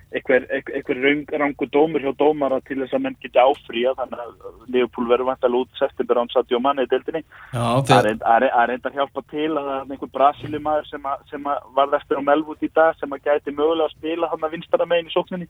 einhver, 0.09 0.45
einhver, 0.49 0.99
rangu 1.39 1.67
dómur 1.69 2.01
hjá 2.01 2.13
dómara 2.17 2.59
til 2.65 2.79
þess 2.81 2.95
að 2.97 3.03
menn 3.05 3.17
geti 3.21 3.37
áfríja 3.41 3.93
þannig 3.97 4.21
að 4.23 4.45
Leopold 4.73 5.11
verður 5.11 5.29
vantal 5.29 5.51
út 5.59 5.69
september 5.77 6.21
án 6.21 6.31
satt 6.33 6.53
og 6.57 6.63
manni 6.65 6.85
í 6.87 6.89
deildinni. 6.89 7.21
Það 7.51 8.09
er 8.09 8.47
að 8.49 8.97
hjálpa 8.97 9.23
til 9.29 9.49
að 9.51 9.69
er 9.75 9.93
einhver 9.93 10.13
brasilumæður 10.15 10.89
sem, 10.89 11.05
sem 11.29 11.51
að 11.53 11.67
varð 11.77 11.99
eftir 11.99 12.21
á 12.21 12.27
Melwood 12.29 12.65
í 12.65 12.71
dag 12.73 12.97
sem 12.97 13.13
að 13.13 13.29
gæti 13.29 13.53
mögulega 13.53 13.89
að 13.89 13.97
spila 13.97 14.31
hann 14.31 14.47
að 14.47 14.55
vinstara 14.57 14.89
megin 14.89 15.11
í 15.11 15.13
sókninni. 15.13 15.49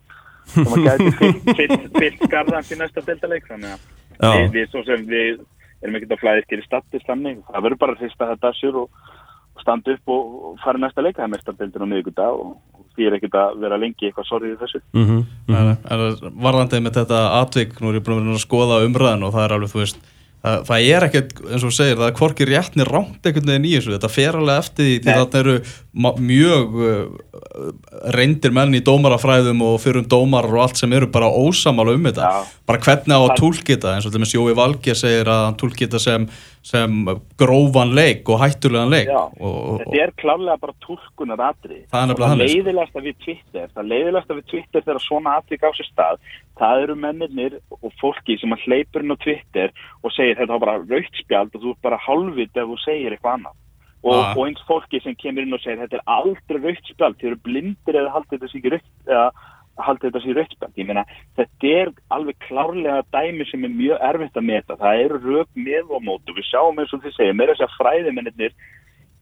Sem 0.49 0.75
að 0.75 0.89
gæti 0.89 1.31
fyllt, 1.55 2.25
skarðan 2.25 2.67
til 2.69 2.81
næsta 2.81 3.05
deildaleik 3.07 3.47
þannig 3.47 3.77
að 4.19 4.35
við, 4.35 4.51
við, 4.57 4.75
sem 4.89 5.07
við 5.07 5.39
erum 5.79 5.95
ekkert 5.95 6.17
að 6.17 6.21
flæði 6.25 6.45
skeri 6.47 6.67
stattis 6.67 7.07
þannig. 7.07 7.39
Það 7.47 7.65
verður 7.67 7.81
bara 7.85 7.95
að 7.95 8.03
hrista 8.03 8.27
þetta 8.33 8.53
sér 8.59 8.81
og, 8.83 8.91
standa 9.63 9.95
upp 9.95 10.11
og, 10.13 10.35
fara 10.63 10.79
í 10.79 10.83
næsta 10.83 11.03
leika 11.03 11.21
það 11.21 11.27
er 11.27 11.33
mesta 11.33 11.55
deildin 11.59 11.85
á 11.85 11.91
miðugudag 11.91 12.41
og, 12.43 12.53
og 12.75 12.78
því 12.99 13.09
er 13.09 13.17
ekkert 13.17 13.39
að 13.39 13.57
vera 13.63 13.79
lengi 13.79 14.09
eitthvað 14.09 14.29
sorgið 14.29 14.53
í 14.53 14.59
þessu. 14.59 14.83
Mhm, 14.93 15.25
mhm. 15.49 15.57
en, 15.57 15.73
en 15.95 16.39
varðandi 16.45 16.83
með 16.85 17.01
þetta 17.01 17.25
atvik, 17.39 17.75
nú 17.79 17.91
er 17.91 17.99
ég 17.99 18.05
búin 18.05 18.19
að 18.19 18.31
vera 18.31 18.39
að 18.39 18.45
skoða 18.45 18.79
umræðan 18.85 19.27
og 19.27 19.35
það 19.35 19.45
er 19.45 19.55
alveg, 19.57 19.73
þú 19.73 19.81
veist, 19.83 20.01
það, 20.43 20.63
það 20.69 20.89
er 20.93 21.07
ekkert, 21.07 21.35
eins 21.47 21.63
og 21.63 21.67
þú 21.67 21.75
segir, 21.79 21.99
það 21.99 22.09
er 22.09 22.17
hvorki 22.19 22.49
réttni 22.49 22.87
rámt 22.89 23.29
einhvern 23.29 23.53
veginn 23.53 23.69
í 23.69 23.75
þessu, 23.77 23.95
þetta 23.95 24.11
fer 24.13 24.39
alveg 24.39 24.63
eftir 24.63 24.89
því, 24.89 24.97
því 25.03 25.17
þarna 25.19 25.43
eru 25.43 25.55
mjög 25.93 26.75
uh, 26.77 27.71
reyndir 28.13 28.53
menn 28.53 28.75
í 28.77 28.81
dómarafræðum 28.85 29.63
og 29.65 29.79
fyrir 29.81 30.03
um 30.03 30.09
dómarar 30.09 30.53
og 30.53 30.61
allt 30.67 30.77
sem 30.77 30.91
eru 30.93 31.07
bara 31.09 31.25
ósamála 31.25 31.95
um 31.97 32.03
þetta, 32.05 32.27
Já. 32.29 32.43
bara 32.69 32.79
hvernig 32.85 33.15
á 33.15 33.19
að 33.19 33.29
Það- 33.31 33.39
tólki 33.41 33.73
þetta, 33.73 33.93
eins 33.95 34.05
og 34.05 34.11
til 34.13 34.21
og 34.21 34.25
með 34.25 34.35
Jói 34.35 34.55
Valgeir 34.59 34.99
segir 34.99 35.25
að 35.33 35.45
hann 35.47 35.57
tólki 35.57 35.87
þetta 35.87 35.99
sem, 35.99 36.27
sem 36.61 37.05
grófan 37.41 37.95
leik 37.97 38.29
og 38.29 38.39
hættulegan 38.39 38.93
leik. 38.93 39.09
Og, 39.09 39.39
og, 39.41 39.79
þetta 39.81 40.03
er 40.03 40.13
klálega 40.21 40.59
bara 40.61 40.73
túlkunar 40.85 41.41
atri 41.49 41.79
Það 41.89 42.13
er 42.13 42.15
sko. 42.15 42.35
leiðilegasta 42.43 43.03
við 43.07 43.15
Twitter 43.25 43.67
það 43.73 43.89
leiðilegasta 43.93 44.37
við 44.37 44.45
Twitter 44.53 44.85
þegar 44.85 45.01
svona 45.07 45.37
atrik 45.39 45.65
á 45.65 45.71
sér 45.73 45.89
stað 45.89 46.19
það 46.59 46.83
eru 46.83 46.95
mennirnir 46.99 47.57
og 47.71 47.91
fólki 48.01 48.37
sem 48.39 48.53
að 48.53 48.67
hleypur 48.67 49.01
inn 49.01 49.15
á 49.15 49.23
Twitter 49.23 49.73
og 50.03 50.13
segir 50.13 50.37
þetta 50.37 50.53
var 50.53 50.63
bara 50.65 50.77
rautspjald 50.85 51.55
og 51.55 51.63
þú 51.63 51.73
ert 51.73 51.81
bara 51.81 51.99
halvvit 52.05 52.53
ef 52.59 52.67
þú 52.69 52.77
segir 52.83 53.15
eitthvað 53.15 53.39
annað 53.39 53.57
og, 54.03 54.15
Ah. 54.15 54.33
og 54.37 54.47
eins 54.47 54.61
fólki 54.67 55.01
sem 55.03 55.15
kemur 55.15 55.43
inn 55.43 55.53
og 55.53 55.59
segir 55.59 55.81
þetta 55.81 55.99
er 55.99 56.07
aldrei 56.07 56.59
rautspjald, 56.63 57.17
þið 57.19 57.31
eru 57.31 57.39
blindir 57.43 57.99
eða 57.99 58.13
haldið 58.15 60.11
þetta 60.11 60.21
sér 60.23 60.35
rautspjald, 60.39 60.73
ég 60.77 60.87
meina 60.87 61.05
þetta 61.37 61.73
er 61.81 61.91
alveg 62.11 62.39
klárlega 62.47 63.03
dæmi 63.13 63.45
sem 63.49 63.63
er 63.63 63.69
mjög 63.75 64.01
erfitt 64.09 64.39
að 64.39 64.47
meta, 64.49 64.79
það 64.79 65.03
eru 65.03 65.19
rauk 65.25 65.53
með 65.55 65.93
og 65.95 66.03
mótu, 66.03 66.35
við 66.35 66.47
sjáum 66.49 66.79
eins 66.79 66.93
og 66.93 67.03
þið 67.03 67.15
segja 67.15 67.37
meira 67.37 67.55
þess 67.55 67.67
að 67.67 67.77
fræðimennir 67.79 68.57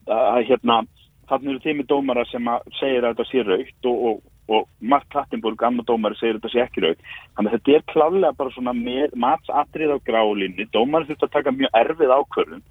að 0.07 0.41
hérna, 0.47 0.79
þannig 1.27 1.51
eru 1.53 1.65
þeimir 1.65 1.87
dómara 1.91 2.25
sem 2.31 2.47
að 2.47 2.73
segir 2.79 3.05
að 3.05 3.15
þetta 3.15 3.29
sé 3.31 3.43
raukt 3.43 3.89
og, 3.91 4.01
og, 4.07 4.21
og 4.47 4.67
Mark 4.79 5.09
Klattenburg, 5.11 5.63
annar 5.67 5.85
dómari, 5.85 6.15
segir 6.15 6.37
að 6.37 6.41
þetta 6.41 6.53
sé 6.53 6.63
ekki 6.63 6.85
raukt 6.85 7.01
þannig 7.35 7.51
að 7.51 7.57
þetta 7.57 7.75
er 7.75 7.87
klárlega 7.93 8.37
bara 8.37 8.55
svona 8.55 8.73
með, 8.77 9.13
matsatrið 9.13 9.93
á 9.93 9.97
grálinni. 10.07 10.69
Dómari 10.71 11.09
þurfti 11.09 11.27
að 11.27 11.35
taka 11.35 11.55
mjög 11.57 11.81
erfið 11.81 12.13
ákvörðun 12.17 12.65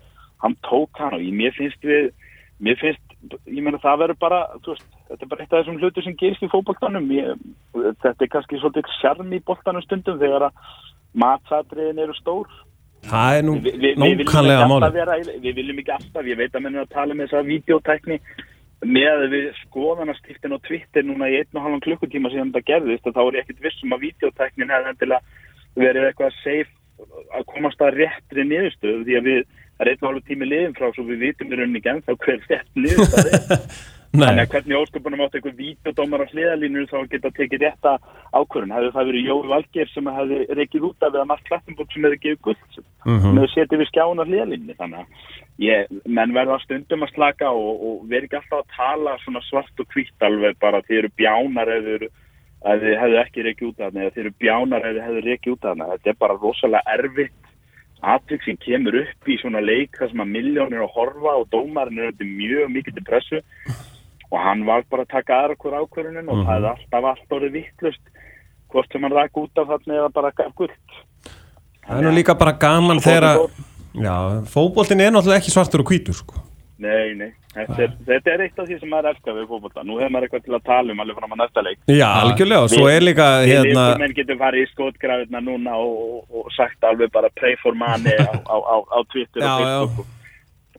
hann 0.44 0.56
tók 0.66 0.98
hann 1.00 1.14
og 1.16 1.22
ég, 1.24 1.32
mér 1.34 1.54
finnst 1.56 1.82
við 1.84 2.10
mér 2.60 2.76
finnst, 2.80 3.02
ég 3.46 3.62
meina 3.64 3.78
það 3.82 3.98
verður 4.02 4.18
bara 4.20 4.40
veist, 4.64 4.84
þetta 5.08 5.22
er 5.24 5.28
bara 5.32 5.42
eitt 5.44 5.52
af 5.52 5.58
þessum 5.60 5.80
hlutu 5.80 6.02
sem 6.04 6.16
gerist 6.16 6.44
í 6.44 6.48
fótboltanum. 6.52 7.08
Ég, 7.12 7.36
þetta 8.02 8.24
er 8.24 8.30
kannski 8.32 8.60
svolítið 8.60 8.92
sjarm 9.00 9.32
í 9.36 9.40
boltanum 9.44 9.84
stundum 9.84 10.20
þegar 10.22 10.48
að 10.48 10.62
matsatriðin 11.20 12.02
eru 12.06 12.16
stór. 12.16 12.48
Það 13.06 13.38
er 13.38 13.42
nú 13.46 13.54
Vi- 13.60 13.76
vi- 13.76 13.94
vera, 14.96 15.18
í- 15.20 15.40
við 15.44 15.54
viljum 15.54 15.78
ekki 15.78 15.94
alltaf, 15.94 16.24
ég 16.26 16.36
veit 16.36 16.52
að 16.52 16.62
menn 16.62 16.76
er 16.76 16.84
að 16.86 16.94
tala 16.96 17.14
með 17.14 17.28
þessa 17.28 17.46
videótækni 17.46 18.20
með 18.84 19.28
við 19.32 19.46
skoðanastiftin 19.64 20.52
á 20.56 20.58
Twitter 20.66 21.02
núna 21.02 21.28
í 21.30 21.36
einn 21.38 21.54
og 21.56 21.62
halvan 21.62 21.80
klukkutíma 21.80 22.30
síðan 22.30 22.52
þetta 22.52 22.68
gerðist 22.72 23.04
þá 23.04 23.20
er 23.20 23.36
ég 23.36 23.44
ekkert 23.44 23.62
vissum 23.64 23.92
að 23.92 24.04
videotæknin 24.06 24.72
hefði 24.72 25.20
verið 25.76 26.08
eitthvað 26.08 26.32
safe 26.42 26.72
að 27.36 27.46
komast 27.52 27.80
að 27.80 27.96
réttri 28.00 28.44
niðurstöðu 28.48 29.04
því 29.04 29.16
að 29.20 29.24
við, 29.28 29.40
það 29.76 29.84
er 29.86 29.92
einn 29.92 30.02
og 30.02 30.08
halvu 30.10 30.24
tími 30.26 30.48
liðin 30.48 30.78
frá 30.78 30.88
svo 30.92 31.04
við 31.04 31.26
vitum 31.26 31.52
í 31.52 31.60
rauninni 31.60 31.84
genn 31.84 32.02
þá 32.06 32.16
hver 32.16 32.42
rétt 32.48 32.72
niðurstöð 32.74 33.32
er 33.32 33.68
Þannig 34.16 34.42
að 34.42 34.52
hvernig 34.52 34.78
ósköpunum 34.80 35.22
átt 35.24 35.34
eitthvað 35.36 35.58
vítodómar 35.60 36.22
á 36.24 36.30
hliðalínu 36.30 36.84
þá 36.88 36.96
geta 37.12 37.30
tekið 37.36 37.64
rétta 37.64 37.92
ákvörðun. 38.32 38.74
Hefði 38.76 38.92
það 38.94 39.08
verið 39.10 39.26
Jói 39.28 39.50
Valgeir 39.50 39.90
sem 39.92 40.10
hefði 40.16 40.38
reykið 40.58 40.86
út 40.88 41.06
af 41.06 41.10
eða 41.12 41.26
Mark 41.32 41.42
Klattenburg 41.48 41.92
sem 41.92 42.06
hefði 42.06 42.20
gefið 42.22 42.40
gull 42.46 42.56
sem 42.74 42.84
mm 42.86 43.18
-hmm. 43.18 43.40
hefði 43.40 43.52
setið 43.54 43.82
við 43.82 43.90
skjána 43.90 44.26
hliðalínu. 44.28 44.76
Þannig 44.80 45.00
að 45.00 45.06
ég, 45.66 45.90
menn 46.06 46.36
verða 46.36 46.58
stundum 46.64 47.04
að 47.04 47.12
slaka 47.14 47.50
og, 47.50 47.72
og 47.88 47.96
veri 48.08 48.28
ekki 48.28 48.38
alltaf 48.40 48.62
að 48.62 48.72
tala 48.76 49.18
svona 49.24 49.42
svart 49.50 49.80
og 49.80 49.90
hvitt 49.92 50.28
alveg 50.28 50.56
bara 50.60 50.84
þeir 50.88 50.98
eru 50.98 51.10
bjánar 51.16 51.72
eða 51.76 52.08
hefðu 53.02 53.18
ekki 53.20 53.42
reykið 53.42 53.68
út 53.68 53.80
af 53.80 53.92
það 53.92 54.02
eða 54.02 54.14
þeir 54.14 54.24
eru 54.24 54.38
bjánar 54.40 54.86
eða 54.86 55.06
hefðu 55.06 55.26
reykið 55.28 55.52
út 55.52 55.64
af 55.64 55.76
það. 55.76 55.92
Þetta 55.92 56.10
er 56.10 56.22
bara 56.24 56.40
rosalega 56.40 56.96
erfitt 56.96 57.42
atvik 58.02 58.42
sem 58.44 58.56
kemur 58.60 58.94
upp 59.02 59.28
í 59.28 59.38
svona 59.40 59.60
leik 59.64 59.96
þar 59.98 60.10
sem 60.10 60.24
að 60.24 60.32
miljónir 60.34 60.84
að 60.84 60.94
horfa 60.96 61.36
og 61.40 61.48
dómarinn 61.50 62.02
er 62.08 62.12
mjög 62.20 62.72
mikið 62.74 62.98
til 62.98 63.06
pressu. 63.06 63.42
Og 64.30 64.38
hann 64.42 64.66
var 64.66 64.82
bara 64.90 65.06
að 65.06 65.14
taka 65.14 65.38
aðra 65.38 65.56
hver 65.56 65.78
ákverðunin 65.80 66.28
og 66.28 66.34
mm 66.34 66.42
-hmm. 66.42 66.46
það 66.46 66.56
er 66.56 66.70
alltaf 66.70 67.04
allt 67.04 67.32
orðið 67.32 67.52
vittlust 67.52 68.04
hvort 68.72 68.92
sem 68.92 69.02
hann 69.02 69.14
ræk 69.14 69.38
út 69.38 69.58
af 69.58 69.70
þarna 69.70 70.00
eða 70.00 70.10
bara 70.12 70.32
gaf 70.36 70.52
gullt 70.58 70.98
Það 71.86 71.98
er 71.98 72.02
nú 72.02 72.14
líka 72.16 72.34
bara 72.34 72.52
gaman 72.52 73.00
þegar 73.00 73.46
Já, 73.96 74.16
fókbóltin 74.44 75.00
er 75.00 75.12
náttúrulega 75.14 75.40
ekki 75.40 75.54
svartur 75.54 75.80
og 75.80 75.90
hvítur 75.92 76.18
sko 76.18 76.42
Nei, 76.76 77.14
nei, 77.16 77.30
þetta 77.54 77.76
er, 77.86 77.92
þetta 78.04 78.32
er 78.34 78.42
eitt 78.44 78.58
af 78.60 78.66
því 78.68 78.76
sem 78.82 78.90
maður 78.92 79.06
elskar 79.14 79.36
við 79.38 79.46
fókbólta 79.48 79.84
Nú 79.86 79.94
hefur 79.96 80.10
maður 80.12 80.26
eitthvað 80.26 80.42
til 80.44 80.56
að 80.58 80.66
tala 80.66 80.92
um 80.92 80.98
alveg 81.00 81.16
fram 81.20 81.32
að 81.32 81.40
næsta 81.40 81.62
leik. 81.64 81.78
Já, 81.88 82.08
algjörlega, 82.08 82.66
og 82.66 82.74
svo 82.74 82.90
er 82.92 83.06
líka 83.06 83.28
Við 83.40 83.52
hérna... 83.54 83.86
menn 84.02 84.16
getum 84.18 84.42
farið 84.42 84.66
í 84.66 84.72
skotgrafirna 84.74 85.40
núna 85.46 85.78
og, 85.80 85.94
og, 86.02 86.42
og 86.42 86.52
sagt 86.56 86.84
alveg 86.84 87.14
bara 87.14 87.32
pray 87.40 87.56
for 87.62 87.78
money 87.80 88.20
á, 88.20 88.28
á, 88.44 88.56
á, 88.60 88.76
á 88.92 88.98
Twitter 89.08 89.40
já, 89.40 89.54
og 89.54 89.64
Facebook 89.64 90.04
já 90.04 90.12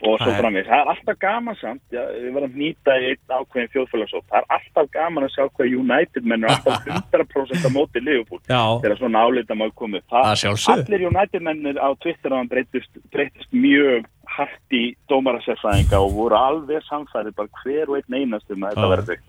og 0.05 0.19
svo 0.21 0.33
framvegis. 0.37 0.67
Það 0.69 0.81
er 0.81 0.91
alltaf 0.91 1.19
gaman 1.21 1.57
samt, 1.57 1.81
já, 1.93 2.01
við 2.13 2.33
verðum 2.35 2.57
nýta 2.61 2.95
í 3.01 3.07
einn 3.11 3.33
ákveðin 3.33 3.71
þjóðfélagsótt, 3.73 4.25
það 4.29 4.39
er 4.39 4.49
alltaf 4.57 4.89
gaman 4.93 5.27
að 5.27 5.33
sjá 5.33 5.43
hvað 5.47 5.77
United 5.79 6.27
menn 6.29 6.45
er 6.45 6.53
alltaf 6.53 6.85
100% 7.15 7.65
á 7.65 7.69
móti 7.73 8.03
Liverpool 8.03 8.41
þegar 8.45 8.97
svona 8.99 9.23
álita 9.25 9.57
má 9.57 9.65
komið. 9.73 10.05
Allir 10.13 11.07
United 11.09 11.47
mennir 11.47 11.81
á 11.81 11.89
Twitter 12.03 12.35
á 12.35 12.37
hann 12.37 12.51
breytist 12.51 13.49
mjög 13.55 14.05
hægt 14.35 14.75
í 14.75 14.83
dómarasessæðinga 15.11 15.99
og 16.03 16.13
voru 16.15 16.37
alveg 16.37 16.85
samfærið 16.87 17.35
bara 17.37 17.61
hver 17.63 17.91
og 17.91 17.99
einn 17.99 18.19
einast 18.21 18.53
um 18.53 18.65
að 18.65 18.75
þetta 18.75 18.91
verður 18.93 19.11
byggt. 19.13 19.27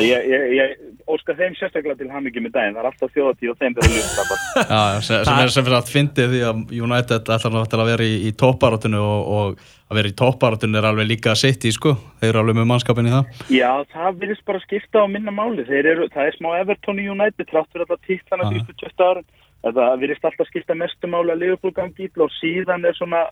Ég, 0.00 0.26
ég, 0.30 0.44
ég 0.56 1.10
óskar 1.10 1.36
þeim 1.36 1.56
sérstaklega 1.58 1.98
til 1.98 2.08
ham 2.08 2.24
ekki 2.28 2.40
með 2.40 2.54
daginn, 2.54 2.76
það 2.76 2.80
er 2.80 2.88
alltaf 2.88 3.10
þjóðatíð 3.12 3.50
og 3.52 3.58
þeim 3.60 3.74
verður 3.76 3.96
ljúft. 3.98 4.44
Já, 4.72 4.82
sem, 5.04 5.32
er 5.34 5.52
sem 5.52 5.66
fyrir 5.66 5.76
að 5.76 5.90
fyndi 5.92 6.26
því 6.30 6.42
að 6.48 6.62
United 6.86 7.32
ætlar 7.34 7.52
náttúrulega 7.52 7.84
að 7.84 7.90
vera 7.92 8.06
í, 8.08 8.14
í 8.24 8.32
toppárátinu 8.40 9.02
og, 9.04 9.32
og 9.34 9.64
að 9.90 9.98
vera 10.00 10.12
í 10.12 10.16
toppárátinu 10.22 10.80
er 10.80 10.88
alveg 10.88 11.10
líka 11.10 11.34
setja 11.36 11.68
í 11.68 11.76
sko, 11.76 11.96
þeir 12.22 12.30
eru 12.30 12.44
alveg 12.44 12.60
með 12.60 12.70
mannskapin 12.70 13.10
í 13.10 13.12
það. 13.12 13.42
Já, 13.52 13.70
það 13.92 14.20
vilist 14.22 14.46
bara 14.48 14.62
skipta 14.64 15.04
á 15.04 15.06
minna 15.10 15.34
máli, 15.34 15.66
eru, 15.68 16.08
það 16.14 16.30
er 16.30 16.38
smá 16.38 16.50
Everton 16.62 17.02
í 17.02 17.08
United, 17.12 17.50
trátt 17.50 17.68
fyrir 17.74 17.84
alltaf 17.84 18.08
títlana 18.08 18.48
fyrstu 18.54 18.78
20 18.86 19.08
árin. 19.10 19.28
Það 19.64 20.00
virðist 20.02 20.26
alltaf 20.28 20.48
skipta 20.50 20.74
mestum 20.76 21.14
áli 21.16 21.32
að 21.32 21.40
Liverpool 21.40 21.72
gangi 21.72 22.10
og 22.20 22.32
síðan 22.36 22.84
er 22.84 22.96
svona 22.98 23.22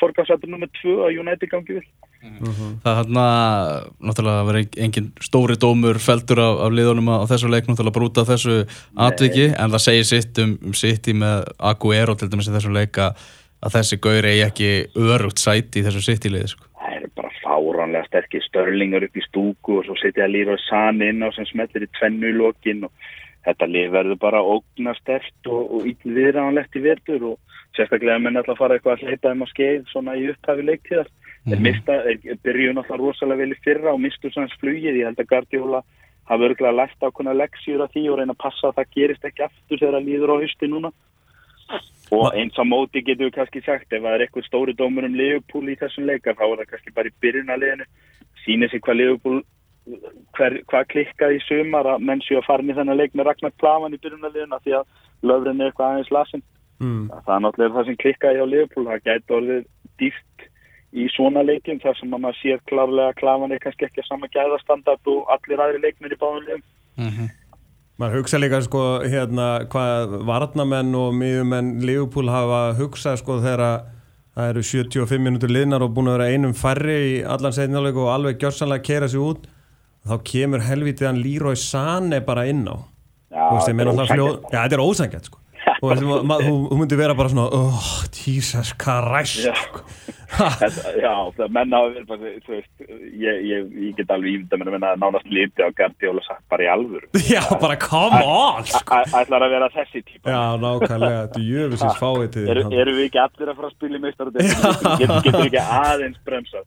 forgansættur 0.00 0.50
nummið 0.50 0.72
tvö 0.80 0.96
að 1.06 1.20
United 1.22 1.50
gangi 1.50 1.78
vil 1.78 1.86
mm 2.22 2.38
-hmm. 2.38 2.72
Það 2.82 2.92
er 2.92 2.98
hérna 3.00 3.26
náttúrulega 4.00 4.46
verið 4.48 4.78
engin 4.84 5.12
stóri 5.20 5.56
dómur 5.64 5.98
feldur 5.98 6.40
af, 6.40 6.60
af 6.64 6.72
liðunum 6.72 7.08
á 7.12 7.28
þessu 7.30 7.48
leik 7.50 7.68
náttúrulega 7.68 7.98
brúta 7.98 8.24
þessu 8.24 8.66
atviki 8.96 9.46
en 9.58 9.70
það 9.72 9.84
segir 9.86 10.04
sitt 10.04 10.38
um, 10.38 10.58
um 10.66 10.74
sitt 10.74 11.08
í 11.08 11.14
með 11.14 11.44
Aguero 11.58 12.14
til 12.14 12.28
dæmis 12.28 12.48
í 12.48 12.56
þessu 12.56 12.72
leik 12.72 12.98
að, 12.98 13.12
að 13.64 13.74
þessi 13.76 13.96
gaur 14.00 14.24
eigi 14.24 14.46
ekki 14.48 14.70
örugt 14.96 15.38
sæti 15.38 15.80
í 15.80 15.84
þessu 15.86 16.02
sitt 16.02 16.24
í 16.24 16.32
liði 16.34 16.48
sko. 16.48 16.64
Það 16.80 16.94
er 16.96 17.10
bara 17.16 17.30
fáránlega 17.44 18.06
sterkir 18.06 18.42
störlingar 18.42 19.04
upp 19.04 19.16
í 19.16 19.26
stúku 19.28 19.78
og 19.78 19.84
svo 19.84 19.94
setja 20.00 20.26
Líra 20.26 20.56
Sann 20.68 21.02
inn 21.02 21.22
á 21.22 21.28
sem 21.36 21.46
smeltir 21.46 21.82
í 21.86 21.92
tvennu 21.98 22.28
í 22.28 22.38
lokin 22.38 22.84
og 22.84 22.92
þetta 23.44 23.68
lið 23.70 23.90
verður 23.92 24.20
bara 24.20 24.42
ógnastert 24.42 25.50
og, 25.50 25.74
og 25.74 25.88
viðræðanlegt 26.04 26.78
í 26.78 26.84
verður 26.84 27.26
og 27.32 27.60
sérstaklega 27.76 28.22
menn 28.22 28.38
alltaf 28.40 28.58
fara 28.58 28.78
eitthvað 28.78 28.96
að 28.96 29.08
hleypa 29.08 29.32
þeim 29.32 29.44
á 29.44 29.48
skeið 29.50 29.90
svona 29.90 30.16
í 30.16 30.28
upphafi 30.32 30.66
leiktíðar. 30.68 31.10
Mm 31.44 31.52
-hmm. 31.60 32.38
byrjuðu 32.42 32.78
alltaf 32.78 32.98
rosalega 32.98 33.40
vel 33.42 33.52
í 33.52 33.62
fyrra 33.64 33.92
og 33.92 34.00
mistu 34.00 34.30
sanns 34.32 34.54
flugið, 34.60 34.96
ég 34.96 35.06
held 35.10 35.20
að 35.20 35.30
Guardiola 35.32 35.82
hafa 36.24 36.44
örgulega 36.44 36.78
lært 36.78 37.00
ákveðna 37.04 37.34
leksjur 37.36 37.82
af 37.84 37.92
því 37.92 38.04
og 38.10 38.18
reyna 38.18 38.32
að 38.32 38.44
passa 38.44 38.68
að 38.68 38.76
það 38.78 38.94
gerist 38.96 39.24
ekki 39.28 39.44
aftur 39.44 39.78
þegar 39.78 39.96
það 39.98 40.06
líður 40.08 40.32
á 40.32 40.36
hausti 40.40 40.66
núna. 40.68 40.90
Og 42.12 42.26
eins 42.36 42.56
á 42.60 42.64
móti 42.64 43.02
getur 43.04 43.28
við 43.28 43.36
kannski 43.36 43.60
sagt 43.64 43.92
ef 43.92 44.02
það 44.02 44.14
er 44.14 44.24
eitthvað 44.24 44.48
stóri 44.48 44.72
dómur 44.76 45.04
um 45.04 45.16
Leopold 45.16 45.68
í 45.68 45.76
þessum 45.80 46.08
leika 46.08 46.36
þá 46.36 46.44
er 46.46 46.58
það 46.60 46.70
kannski 46.72 46.94
bara 46.96 47.08
í 47.08 47.16
byrjunarleginu 47.20 47.86
sínir 48.44 48.70
sig 48.70 48.80
hvað 48.84 49.00
Leopold 49.00 49.44
hver, 49.84 50.56
hvað 50.70 50.88
klikkaði 50.92 51.38
í 51.38 51.44
sumar 51.44 51.88
að 51.94 52.04
menn 52.08 52.22
séu 52.24 52.38
að 52.40 52.48
fara 52.48 52.64
í 52.64 52.76
þennan 52.76 52.98
leik 53.00 53.14
með 53.14 53.28
Ragnar 53.28 53.54
Plavan 53.60 53.96
í 53.96 54.00
byrjunaliðuna 54.00 54.60
því 54.64 54.76
að 54.78 54.84
löfren 55.28 55.60
er 55.60 55.70
eitthvað 55.70 55.90
aðeins 55.90 56.12
lasin 56.14 56.44
mm. 56.80 57.04
það 57.12 57.34
er 57.36 57.44
náttúrulega 57.44 57.76
það 57.76 57.88
sem 57.90 58.00
klikkaði 58.02 58.42
á 58.42 58.46
Liverpool 58.48 58.88
það 58.88 59.06
gæti 59.08 59.38
orðið 59.38 59.62
dýft 60.00 60.48
í 60.94 61.06
svona 61.10 61.44
leikin 61.44 61.80
þar 61.82 61.96
sem 61.98 62.12
maður 62.14 62.40
sér 62.40 62.60
klárlega 62.70 63.12
að 63.12 63.18
Plavan 63.20 63.54
er 63.54 63.62
kannski 63.62 63.88
ekki 63.88 64.04
að 64.04 64.10
sama 64.10 64.30
gæðastandard 64.34 65.10
og 65.14 65.32
allir 65.36 65.64
aðri 65.64 65.82
leikmir 65.84 66.14
í 66.14 66.20
báðum 66.20 66.44
liðum 66.44 66.68
mm 66.96 67.10
-hmm. 67.10 67.32
Man 67.98 68.10
hugsa 68.10 68.38
líka 68.38 68.58
sko 68.62 69.04
hérna 69.06 69.68
hvað 69.70 70.16
varnamenn 70.26 70.94
og 70.98 71.12
miðjumenn 71.14 71.78
Liverpool 71.86 72.28
hafa 72.28 72.74
hugsað 72.74 73.20
sko 73.20 73.38
þegar 73.38 73.84
það 74.34 74.48
eru 74.50 74.62
75 74.62 75.22
minútur 75.22 75.52
liðnar 75.52 75.82
og 75.82 75.92
búin 75.94 76.10
að 76.10 76.18
vera 76.18 76.30
einum 76.32 76.54
færri 76.54 76.96
í 77.10 77.22
allan 77.22 77.54
setnjáleiku 77.54 78.02
og 78.02 78.10
alveg 78.10 78.40
gjörsanlega 78.42 78.82
að 78.82 78.86
kera 78.88 79.08
sér 79.08 79.22
út 79.22 79.46
þá 80.04 80.14
kemur 80.30 80.64
helvitiðan 80.66 81.20
Leroy 81.24 81.56
Sané 81.60 82.20
bara 82.24 82.44
inn 82.50 82.66
á. 82.68 82.76
Já, 83.34 83.44
þetta 84.52 84.76
er 84.76 84.82
ósangett 84.84 85.30
sko 85.30 85.40
og 85.84 86.44
þú 86.44 86.80
myndi 86.80 86.98
vera 86.98 87.16
bara 87.18 87.32
svona 87.32 87.48
oh, 87.52 87.88
Jesus 88.14 88.74
Christ. 88.80 89.46
Já, 90.34 91.12
það 91.36 91.50
menna 91.54 91.80
að 91.84 91.92
vera 91.94 92.18
þú 92.42 92.54
veist, 92.54 92.70
ég, 93.20 93.40
ég, 93.46 93.66
ég 93.84 93.98
get 93.98 94.10
alveg 94.10 94.38
ímynda 94.38 94.58
mér 94.58 94.70
að 94.70 94.74
menna 94.74 94.92
að 94.94 95.02
nánast 95.02 95.28
liti 95.30 95.62
á 95.62 95.70
Gardiola 95.76 96.24
sagt 96.26 96.42
bara 96.50 96.66
í 96.66 96.70
alvöru. 96.72 97.08
Já, 97.34 97.42
bara 97.60 97.76
come 97.80 98.20
on 98.24 98.66
sko. 98.68 99.00
ætlar 99.04 99.46
að 99.46 99.54
vera 99.54 99.68
þessi 99.74 100.02
típa. 100.02 100.32
Já, 100.32 100.40
nákvæmlega, 100.64 101.20
þú 101.34 101.44
jöfisins 101.50 102.00
fáið 102.00 102.26
til 102.34 102.46
Eru 102.54 102.96
við 102.96 103.04
ekki 103.08 103.22
allir 103.22 103.52
að 103.52 103.60
fara 103.60 103.70
að 103.70 103.76
spila 103.76 104.00
í 104.00 104.02
meistar 104.04 104.32
getur 104.34 105.38
við 105.38 105.44
ekki 105.44 105.66
aðeins 105.78 106.18
bremsa 106.26 106.64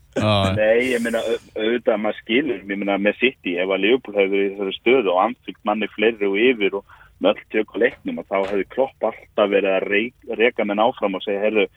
Nei, 0.58 0.94
ég 0.94 1.04
minna 1.04 1.24
auðvitað 1.26 2.02
maður 2.06 2.22
skilur, 2.22 2.62
ég 2.62 2.78
minna 2.78 3.00
með 3.02 3.20
City 3.24 3.58
ef 3.60 3.74
að 3.74 3.84
Leopold 3.84 4.22
hefur 4.22 4.34
verið 4.38 4.48
í 4.48 4.56
þessu 4.62 4.80
stöðu 4.80 5.14
og 5.14 5.22
anfylgt 5.26 5.62
manni 5.68 5.92
fleiri 5.96 6.30
og 6.30 6.40
yfir 6.48 6.80
og 6.80 6.98
með 7.22 7.34
öll 7.34 7.46
tök 7.54 7.76
og 7.76 7.84
leiknum 7.84 8.22
og 8.22 8.28
þá 8.30 8.38
hefði 8.52 8.66
Klopp 8.74 9.08
alltaf 9.10 9.52
verið 9.52 9.76
að 9.76 10.40
reyka 10.40 10.66
menn 10.66 10.82
áfram 10.84 11.18
og 11.18 11.24
segja, 11.26 11.44
heyrðu, 11.46 11.68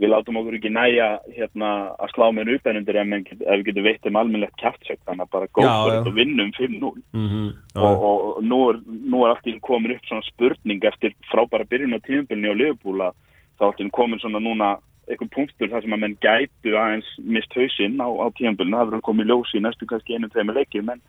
við 0.00 0.10
látum 0.10 0.38
okkur 0.40 0.56
ekki 0.58 0.72
næja 0.74 1.08
hérna, 1.36 1.70
að 2.02 2.14
slá 2.14 2.24
mér 2.34 2.50
upp 2.56 2.66
en 2.66 2.80
undir 2.80 2.98
ef, 2.98 3.12
ef 3.30 3.58
við 3.60 3.66
getum 3.68 3.86
veitt 3.86 4.08
um 4.10 4.18
almennlegt 4.18 4.56
kæftsök 4.62 4.98
þannig 5.06 5.26
að 5.26 5.34
bara 5.36 5.50
góð 5.54 5.68
fyrir 5.70 5.98
þetta 5.98 6.14
vinnum 6.16 6.50
5-0 6.56 6.94
mm 7.14 7.28
-hmm, 7.28 7.52
og, 7.78 8.06
og, 8.08 8.40
nú 8.42 8.58
er, 8.70 8.80
er 8.80 9.28
alltaf 9.34 9.60
komin 9.68 9.94
upp 9.94 10.08
svona 10.08 10.26
spurning 10.26 10.88
eftir 10.90 11.14
frábæra 11.30 11.68
byrjun 11.70 11.94
á 11.94 12.06
tíumbilni 12.06 12.50
og 12.50 12.58
liðbúla 12.58 13.12
þá 13.58 13.62
er 13.62 13.70
alltaf 13.70 13.94
komin 14.00 14.18
svona 14.18 14.42
núna 14.42 14.74
eitthvað 15.06 15.34
punktur 15.36 15.70
þar 15.70 15.82
sem 15.84 15.94
að 15.94 16.02
menn 16.02 16.18
gætu 16.24 16.76
aðeins 16.80 17.08
mist 17.18 17.54
hausinn 17.54 18.00
á, 18.00 18.08
á 18.08 18.26
tíumbilni 18.34 18.76
það 18.76 18.86
verður 18.88 19.08
komið 19.08 19.30
ljósi 19.30 19.60
í 19.60 19.62
næstu 19.62 19.86
kannski 19.86 20.16
einu, 20.16 20.28
tveimu 20.32 20.56
leikir 20.56 20.82
menn 20.82 21.00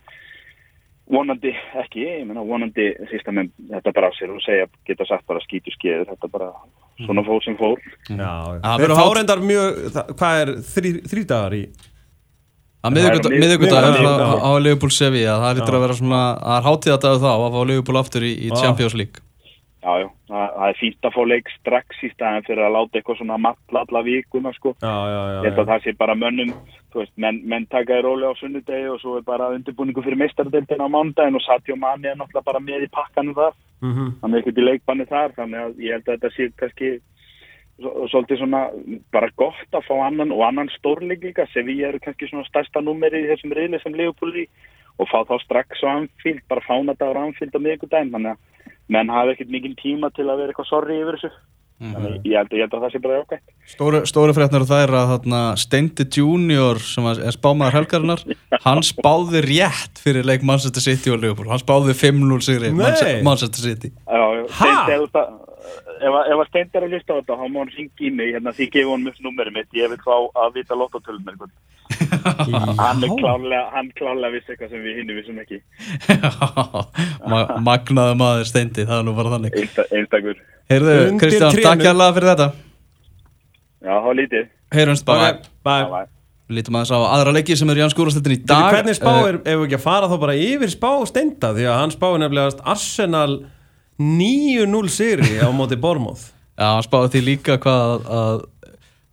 vonandi 1.12 1.52
ekki, 1.84 2.06
ég 2.06 2.24
meina 2.26 2.44
vonandi 2.46 2.90
sísta 3.12 3.34
með 3.36 3.52
þetta 3.74 3.96
bara 3.96 4.12
sér 4.18 4.32
og 4.34 4.42
segja 4.46 4.70
geta 4.88 5.06
sagt 5.10 5.28
bara 5.30 5.44
skýtu 5.44 5.74
skeður, 5.76 6.14
þetta 6.14 6.32
bara 6.34 6.52
svona 7.06 7.26
fór 7.28 7.44
sem 7.46 7.58
fór. 7.60 7.82
Það 8.64 8.86
eru 8.88 8.98
hárendar 9.02 9.44
mjög, 9.44 9.84
hvað 10.16 10.42
er 10.46 10.56
þrý, 10.72 10.96
þrý 11.12 11.28
dagar 11.30 11.58
í? 11.60 11.66
að 12.86 12.98
miðugundag 13.34 14.42
á 14.46 14.52
Leopold 14.62 14.94
Sevilla, 14.94 15.40
það 15.42 15.60
lítur 15.60 15.78
að 15.78 15.86
vera 15.86 15.98
svona 15.98 16.24
það 16.38 16.58
er 16.58 16.66
hátíðadagur 16.70 17.24
þá 17.24 17.30
að 17.34 17.56
fá 17.56 17.62
Leopold 17.72 18.02
aftur 18.02 18.26
í, 18.28 18.34
í 18.46 18.52
Champions 18.54 18.98
League 18.98 19.25
Já, 19.86 20.00
já, 20.02 20.08
það, 20.32 20.54
er 20.66 20.78
fínt 20.80 21.06
að 21.06 21.14
fá 21.14 21.20
leik 21.30 21.50
strax 21.60 22.00
í 22.02 22.08
staðin 22.10 22.46
fyrir 22.48 22.66
að 22.66 22.74
láta 22.74 22.98
eitthvað 22.98 23.20
svona 23.20 23.36
matla 23.38 23.84
alla 23.86 24.02
vikuna 24.08 24.54
sko. 24.56 24.72
Já, 24.82 24.94
já, 25.14 25.20
já. 25.36 25.52
Að 25.52 25.68
það 25.70 25.84
sé 25.84 25.94
bara 26.00 26.16
mönnum, 26.18 26.54
þú 26.90 27.02
veist, 27.04 27.14
menn, 27.22 27.42
menn 27.46 27.68
takaði 27.70 28.06
róli 28.08 28.26
á 28.26 28.34
sunnudegi 28.40 28.88
og 28.90 28.98
svo 29.04 29.20
er 29.20 29.28
bara 29.28 29.52
undirbúningu 29.54 30.02
fyrir 30.02 30.18
meistardeltin 30.24 30.82
á 30.82 30.90
mándagin 30.90 31.38
og 31.38 31.46
Satjó 31.46 31.78
Manni 31.78 32.10
er 32.10 32.18
náttúrulega 32.18 32.50
bara 32.50 32.64
með 32.66 32.88
í 32.88 32.90
pakkanum 32.98 33.38
þar. 33.38 33.54
Mm 33.86 33.94
-hmm. 33.94 34.10
Hann 34.24 34.34
er 34.34 34.42
ekkert 34.42 34.58
í 34.58 34.66
leikbanni 34.66 35.06
þar, 35.06 35.36
þannig 35.38 35.60
að 35.62 35.78
ég 35.86 35.92
held 35.94 36.08
að 36.10 36.16
þetta 36.16 36.34
sé 36.34 36.50
kannski 36.58 36.90
svo- 37.80 38.08
svolítið 38.10 38.38
svona 38.42 38.62
bara 39.12 39.30
gott 39.38 39.72
að 39.72 39.86
fá 39.86 39.96
annan 40.08 40.32
og 40.32 40.42
annan 40.48 40.70
stórleik 40.80 41.22
líka 41.22 41.46
Sevilla 41.54 41.88
eru 41.90 42.00
kannski 42.00 42.28
svona 42.28 42.48
stærsta 42.50 42.82
númeri 42.82 43.22
í 43.22 43.30
þessum 43.30 43.54
riðli 43.54 43.82
sem 43.84 43.94
er 43.94 44.10
í 44.10 44.48
og 44.98 45.08
fá 45.12 45.28
þá 45.28 45.36
strax 45.44 45.84
á 45.84 45.88
Anfield, 46.00 46.42
bara 46.48 46.62
fánadagur 46.62 47.18
á 47.20 47.26
Anfield 47.28 47.54
á 47.54 47.60
miðvikudaginn, 47.60 48.12
þannig 48.16 48.32
að 48.32 48.38
menn 48.92 49.10
hafa 49.10 49.34
ekkert 49.36 49.50
mikinn 49.54 49.76
tíma 49.80 50.12
til 50.16 50.28
að 50.30 50.42
vera 50.44 50.54
eitthvað 50.54 50.70
sorry 50.72 51.02
yfir 51.02 51.18
þessu. 51.20 51.32
Þannig 51.76 52.24
ég 52.24 52.38
held, 52.40 52.54
ég 52.56 52.62
held 52.64 52.76
að 52.78 52.84
það 52.86 52.92
sé 52.94 53.00
bara 53.04 53.16
jákvæmt 53.20 53.50
Stóru, 53.68 54.00
stóru 54.08 54.32
fréttnar 54.38 54.64
það 54.64 54.84
er 54.86 54.94
að 54.96 55.10
þarna, 55.10 55.40
Steindi 55.60 56.06
Junior 56.16 56.78
sem 56.80 57.04
er 57.12 57.36
spámaður 57.36 57.76
helgarinnar 57.76 58.22
hann 58.66 58.80
spáði 58.88 59.42
rétt 59.44 60.00
fyrir 60.00 60.24
leik 60.24 60.46
Manchester 60.48 60.80
City 60.86 61.12
og 61.12 61.20
Liverpool. 61.20 61.50
Hann 61.52 61.60
spáði 61.60 61.98
5-0 62.00 62.40
sigri. 62.48 62.72
Manchester, 62.72 63.20
Manchester 63.28 63.68
City? 63.68 63.92
Steindi, 64.56 64.96
ef 65.02 66.40
að- 66.40 66.48
Steindi 66.48 66.80
er 66.80 66.88
að 66.88 66.96
hlusta 66.96 67.12
á 67.12 67.18
þetta, 67.20 67.38
þá 67.42 67.46
má 67.52 67.60
hann 67.66 67.76
ringi 67.76 68.08
í 68.08 68.14
mig 68.22 68.32
hérna, 68.38 68.56
því 68.56 68.70
gefa 68.72 68.96
hann 68.96 69.08
upp 69.12 69.20
númerið 69.28 69.58
mitt, 69.60 69.76
ég 69.76 69.92
vil 69.92 70.00
fá 70.06 70.16
að 70.46 70.56
vita 70.62 70.80
lottotölunar 70.80 71.36
hann 72.80 73.04
er 73.06 73.14
klárlega, 73.20 73.62
hann 73.76 73.92
klárlega 73.98 74.34
vissi 74.36 74.54
eitthvað 74.54 74.74
sem 74.74 74.84
við 74.86 75.00
hinni 75.02 75.18
vissum 75.18 75.40
ekki. 75.42 75.60
Ma 77.32 77.44
magnaði 77.66 78.18
maður 78.20 78.50
Steindi 78.50 78.86
það 78.88 78.98
er 79.02 79.08
nú 79.08 79.16
bara 79.18 79.34
þannig. 79.36 79.56
Einsta, 79.62 79.88
einstakur, 79.92 80.42
Heyrðu, 80.72 80.98
Kristján, 81.22 81.60
takk 81.62 81.86
hérlega 81.86 82.18
fyrir 82.18 82.32
þetta. 82.34 82.50
Já, 83.86 83.96
þá 84.02 84.12
lítið. 84.18 84.52
Heyrumst 84.76 85.06
bara 85.08 85.32
Ok, 85.36 85.50
bye. 85.66 85.80
Já, 85.84 85.90
bye. 85.94 86.08
Lítum 86.56 86.76
aðeins 86.78 86.94
á 86.94 87.00
aðra 87.10 87.32
leiki 87.34 87.56
sem 87.58 87.70
eru 87.74 87.82
í 87.82 87.84
anskúrastöldin 87.88 88.36
í 88.36 88.40
dag. 88.46 88.68
Hvernig 88.74 88.98
spá 89.00 89.10
Eh, 89.16 89.28
er, 89.32 89.38
ef 89.42 89.60
við 89.60 89.64
ekki 89.66 89.78
að 89.80 89.86
fara 89.86 90.10
þá 90.12 90.16
bara 90.22 90.36
yfir 90.38 90.70
spá 90.70 90.90
steinda? 91.10 91.50
Því 91.58 91.66
að 91.66 91.80
hann 91.80 91.94
spáði 91.94 92.20
nefnilega 92.22 92.66
Arsenal 92.74 93.32
9-0 93.98 94.92
sigri 94.94 95.40
á 95.42 95.50
móti 95.56 95.78
Bormóð 95.80 96.28
Já, 96.56 96.68
hann 96.78 96.86
spáði 96.86 97.10
því 97.16 97.22
líka 97.26 97.58
hvað 97.64 98.06
að, 98.08 98.44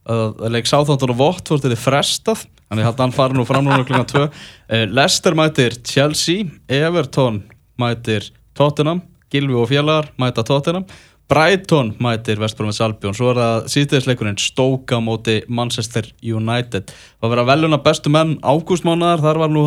að, 0.08 0.42
leik 0.54 0.68
Sáþóndun 0.70 1.14
og 1.14 1.20
Votvort 1.20 1.68
er 1.68 1.78
frestað 1.78 2.46
Þannig 2.72 2.88
að 2.88 3.00
hann 3.04 3.14
fari 3.14 3.36
nú 3.36 3.46
fram 3.46 3.66
núna 3.66 3.84
klukkan 3.84 4.08
2 4.08 4.24
uh, 4.24 4.84
Leicester 4.90 5.36
mætir 5.38 5.78
Chelsea 5.86 6.48
Everton 6.68 7.42
mætir 7.80 8.30
Tottenham 8.58 9.02
Gilvi 9.32 9.56
og 9.56 9.70
félagar 9.70 10.12
mæta 10.20 10.44
Tottenham 10.46 10.86
Brighton 11.32 11.94
mætir 12.02 12.36
Vestbrumins 12.42 12.80
Albion. 12.84 13.14
Svo 13.16 13.30
er 13.32 13.38
það 13.38 13.68
síðdegisleikurinn 13.72 14.40
Stoke 14.42 14.92
á 14.92 15.00
móti 15.00 15.38
Manchester 15.48 16.04
United. 16.20 16.90
Það 17.22 17.32
verða 17.32 17.46
veluna 17.48 17.78
bestu 17.80 18.12
menn 18.12 18.34
ágústmánaðar 18.44 19.22
Þar 19.24 19.40
var 19.40 19.54
nú 19.54 19.62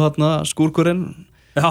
skúrkurinn 0.45 1.07
Já, 1.55 1.69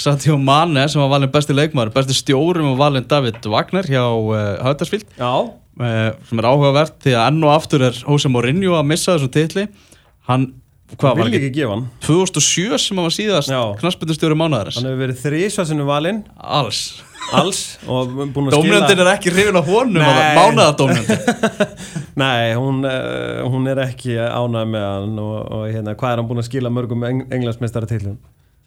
Sadio 0.00 0.38
Mane 0.40 0.86
sem 0.88 1.00
var 1.02 1.10
valinn 1.12 1.32
besti 1.32 1.52
leikmaður 1.52 1.90
Besti 1.92 2.14
stjórum 2.16 2.70
var 2.72 2.78
valinn 2.86 3.08
David 3.08 3.44
Wagner 3.52 3.84
hjá 3.84 4.00
uh, 4.06 4.36
Huddersfield 4.64 5.04
já. 5.18 5.32
Eh, 5.76 6.12
sem 6.24 6.40
er 6.40 6.46
áhugavert 6.48 6.94
því 7.04 7.12
að 7.12 7.26
enn 7.28 7.42
og 7.44 7.50
aftur 7.52 7.82
er 7.90 7.98
Jose 8.00 8.30
Mourinho 8.32 8.78
að 8.78 8.86
missa 8.88 9.12
þessum 9.12 9.32
titli. 9.34 9.66
Hann, 10.24 10.46
hvað 10.94 11.18
var 11.18 11.28
ekki? 11.28 11.40
ekki 11.42 11.50
gefa 11.58 11.74
hann. 11.74 11.82
2007 12.06 12.78
sem 12.80 12.96
hann 12.96 13.04
var 13.04 13.12
síðast 13.12 13.52
Já. 13.52 13.60
knasputustjóri 13.82 14.38
mánuðarins 14.40 14.78
Hann 14.80 14.88
hefur 14.88 15.02
verið 15.04 15.20
þrísvarsinu 15.26 15.84
valinn. 15.90 16.22
Alls. 16.40 16.80
Alls. 17.36 17.60
Og 17.90 18.08
Dómnöndin 18.54 19.02
er 19.04 19.12
ekki 19.12 19.34
hrifin 19.34 19.60
á 19.60 19.62
honum 19.66 20.00
Nei. 20.00 20.32
mánuðardómnöndin 20.38 21.20
Nei, 22.22 22.54
hún, 22.56 22.80
uh, 22.86 23.44
hún 23.50 23.68
er 23.68 23.82
ekki 23.84 24.16
ánægð 24.16 24.72
með 24.72 24.86
hann 24.88 25.20
og, 25.20 25.36
og 25.58 25.66
hérna, 25.68 25.92
hvað 25.98 26.14
er 26.14 26.22
hann 26.22 26.30
búin 26.30 26.40
að 26.40 26.48
skila 26.48 26.72
mörgum 26.72 27.04
eng 27.04 27.26
englandsmeistara 27.28 27.90
tillum? 27.90 28.16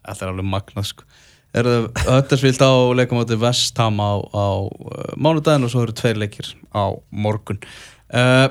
Þetta 0.09 0.25
er 0.25 0.33
alveg 0.33 0.49
magnað 0.49 0.89
sko. 0.91 1.07
Er 1.49 1.65
það 1.65 1.85
Huddersfield 2.05 2.61
á 2.61 2.73
leikamóti 2.99 3.37
Vestham 3.41 4.01
á, 4.01 4.11
á 4.21 4.47
uh, 4.69 5.13
mánudaginn 5.17 5.65
og 5.65 5.71
svo 5.73 5.85
eru 5.85 5.95
tveir 5.97 6.19
leikir 6.21 6.51
á 6.73 6.93
morgun. 7.09 7.61
Uh, 8.09 8.49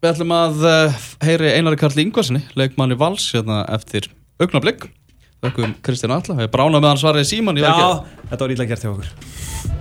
Við 0.00 0.14
ætlum 0.14 0.30
að 0.32 0.62
uh, 0.64 0.94
heyri 1.20 1.50
Einari 1.58 1.76
Karl 1.76 2.00
Ingvarsinni 2.00 2.40
leikmanni 2.56 2.96
Vals 2.96 3.26
hérna 3.34 3.58
eftir 3.76 4.08
augnablík 4.40 4.86
Þakkum 5.44 5.74
Kristján 5.84 6.14
Alla, 6.16 6.38
við 6.38 6.48
bránaðum 6.54 6.86
með 6.86 6.88
hann 6.94 7.02
svaraði 7.02 7.28
síman 7.28 7.60
Já, 7.60 7.68
þetta 8.30 8.40
var 8.40 8.56
ítla 8.56 8.68
gert 8.70 8.86
hjá 8.86 8.94
okkur 8.94 9.78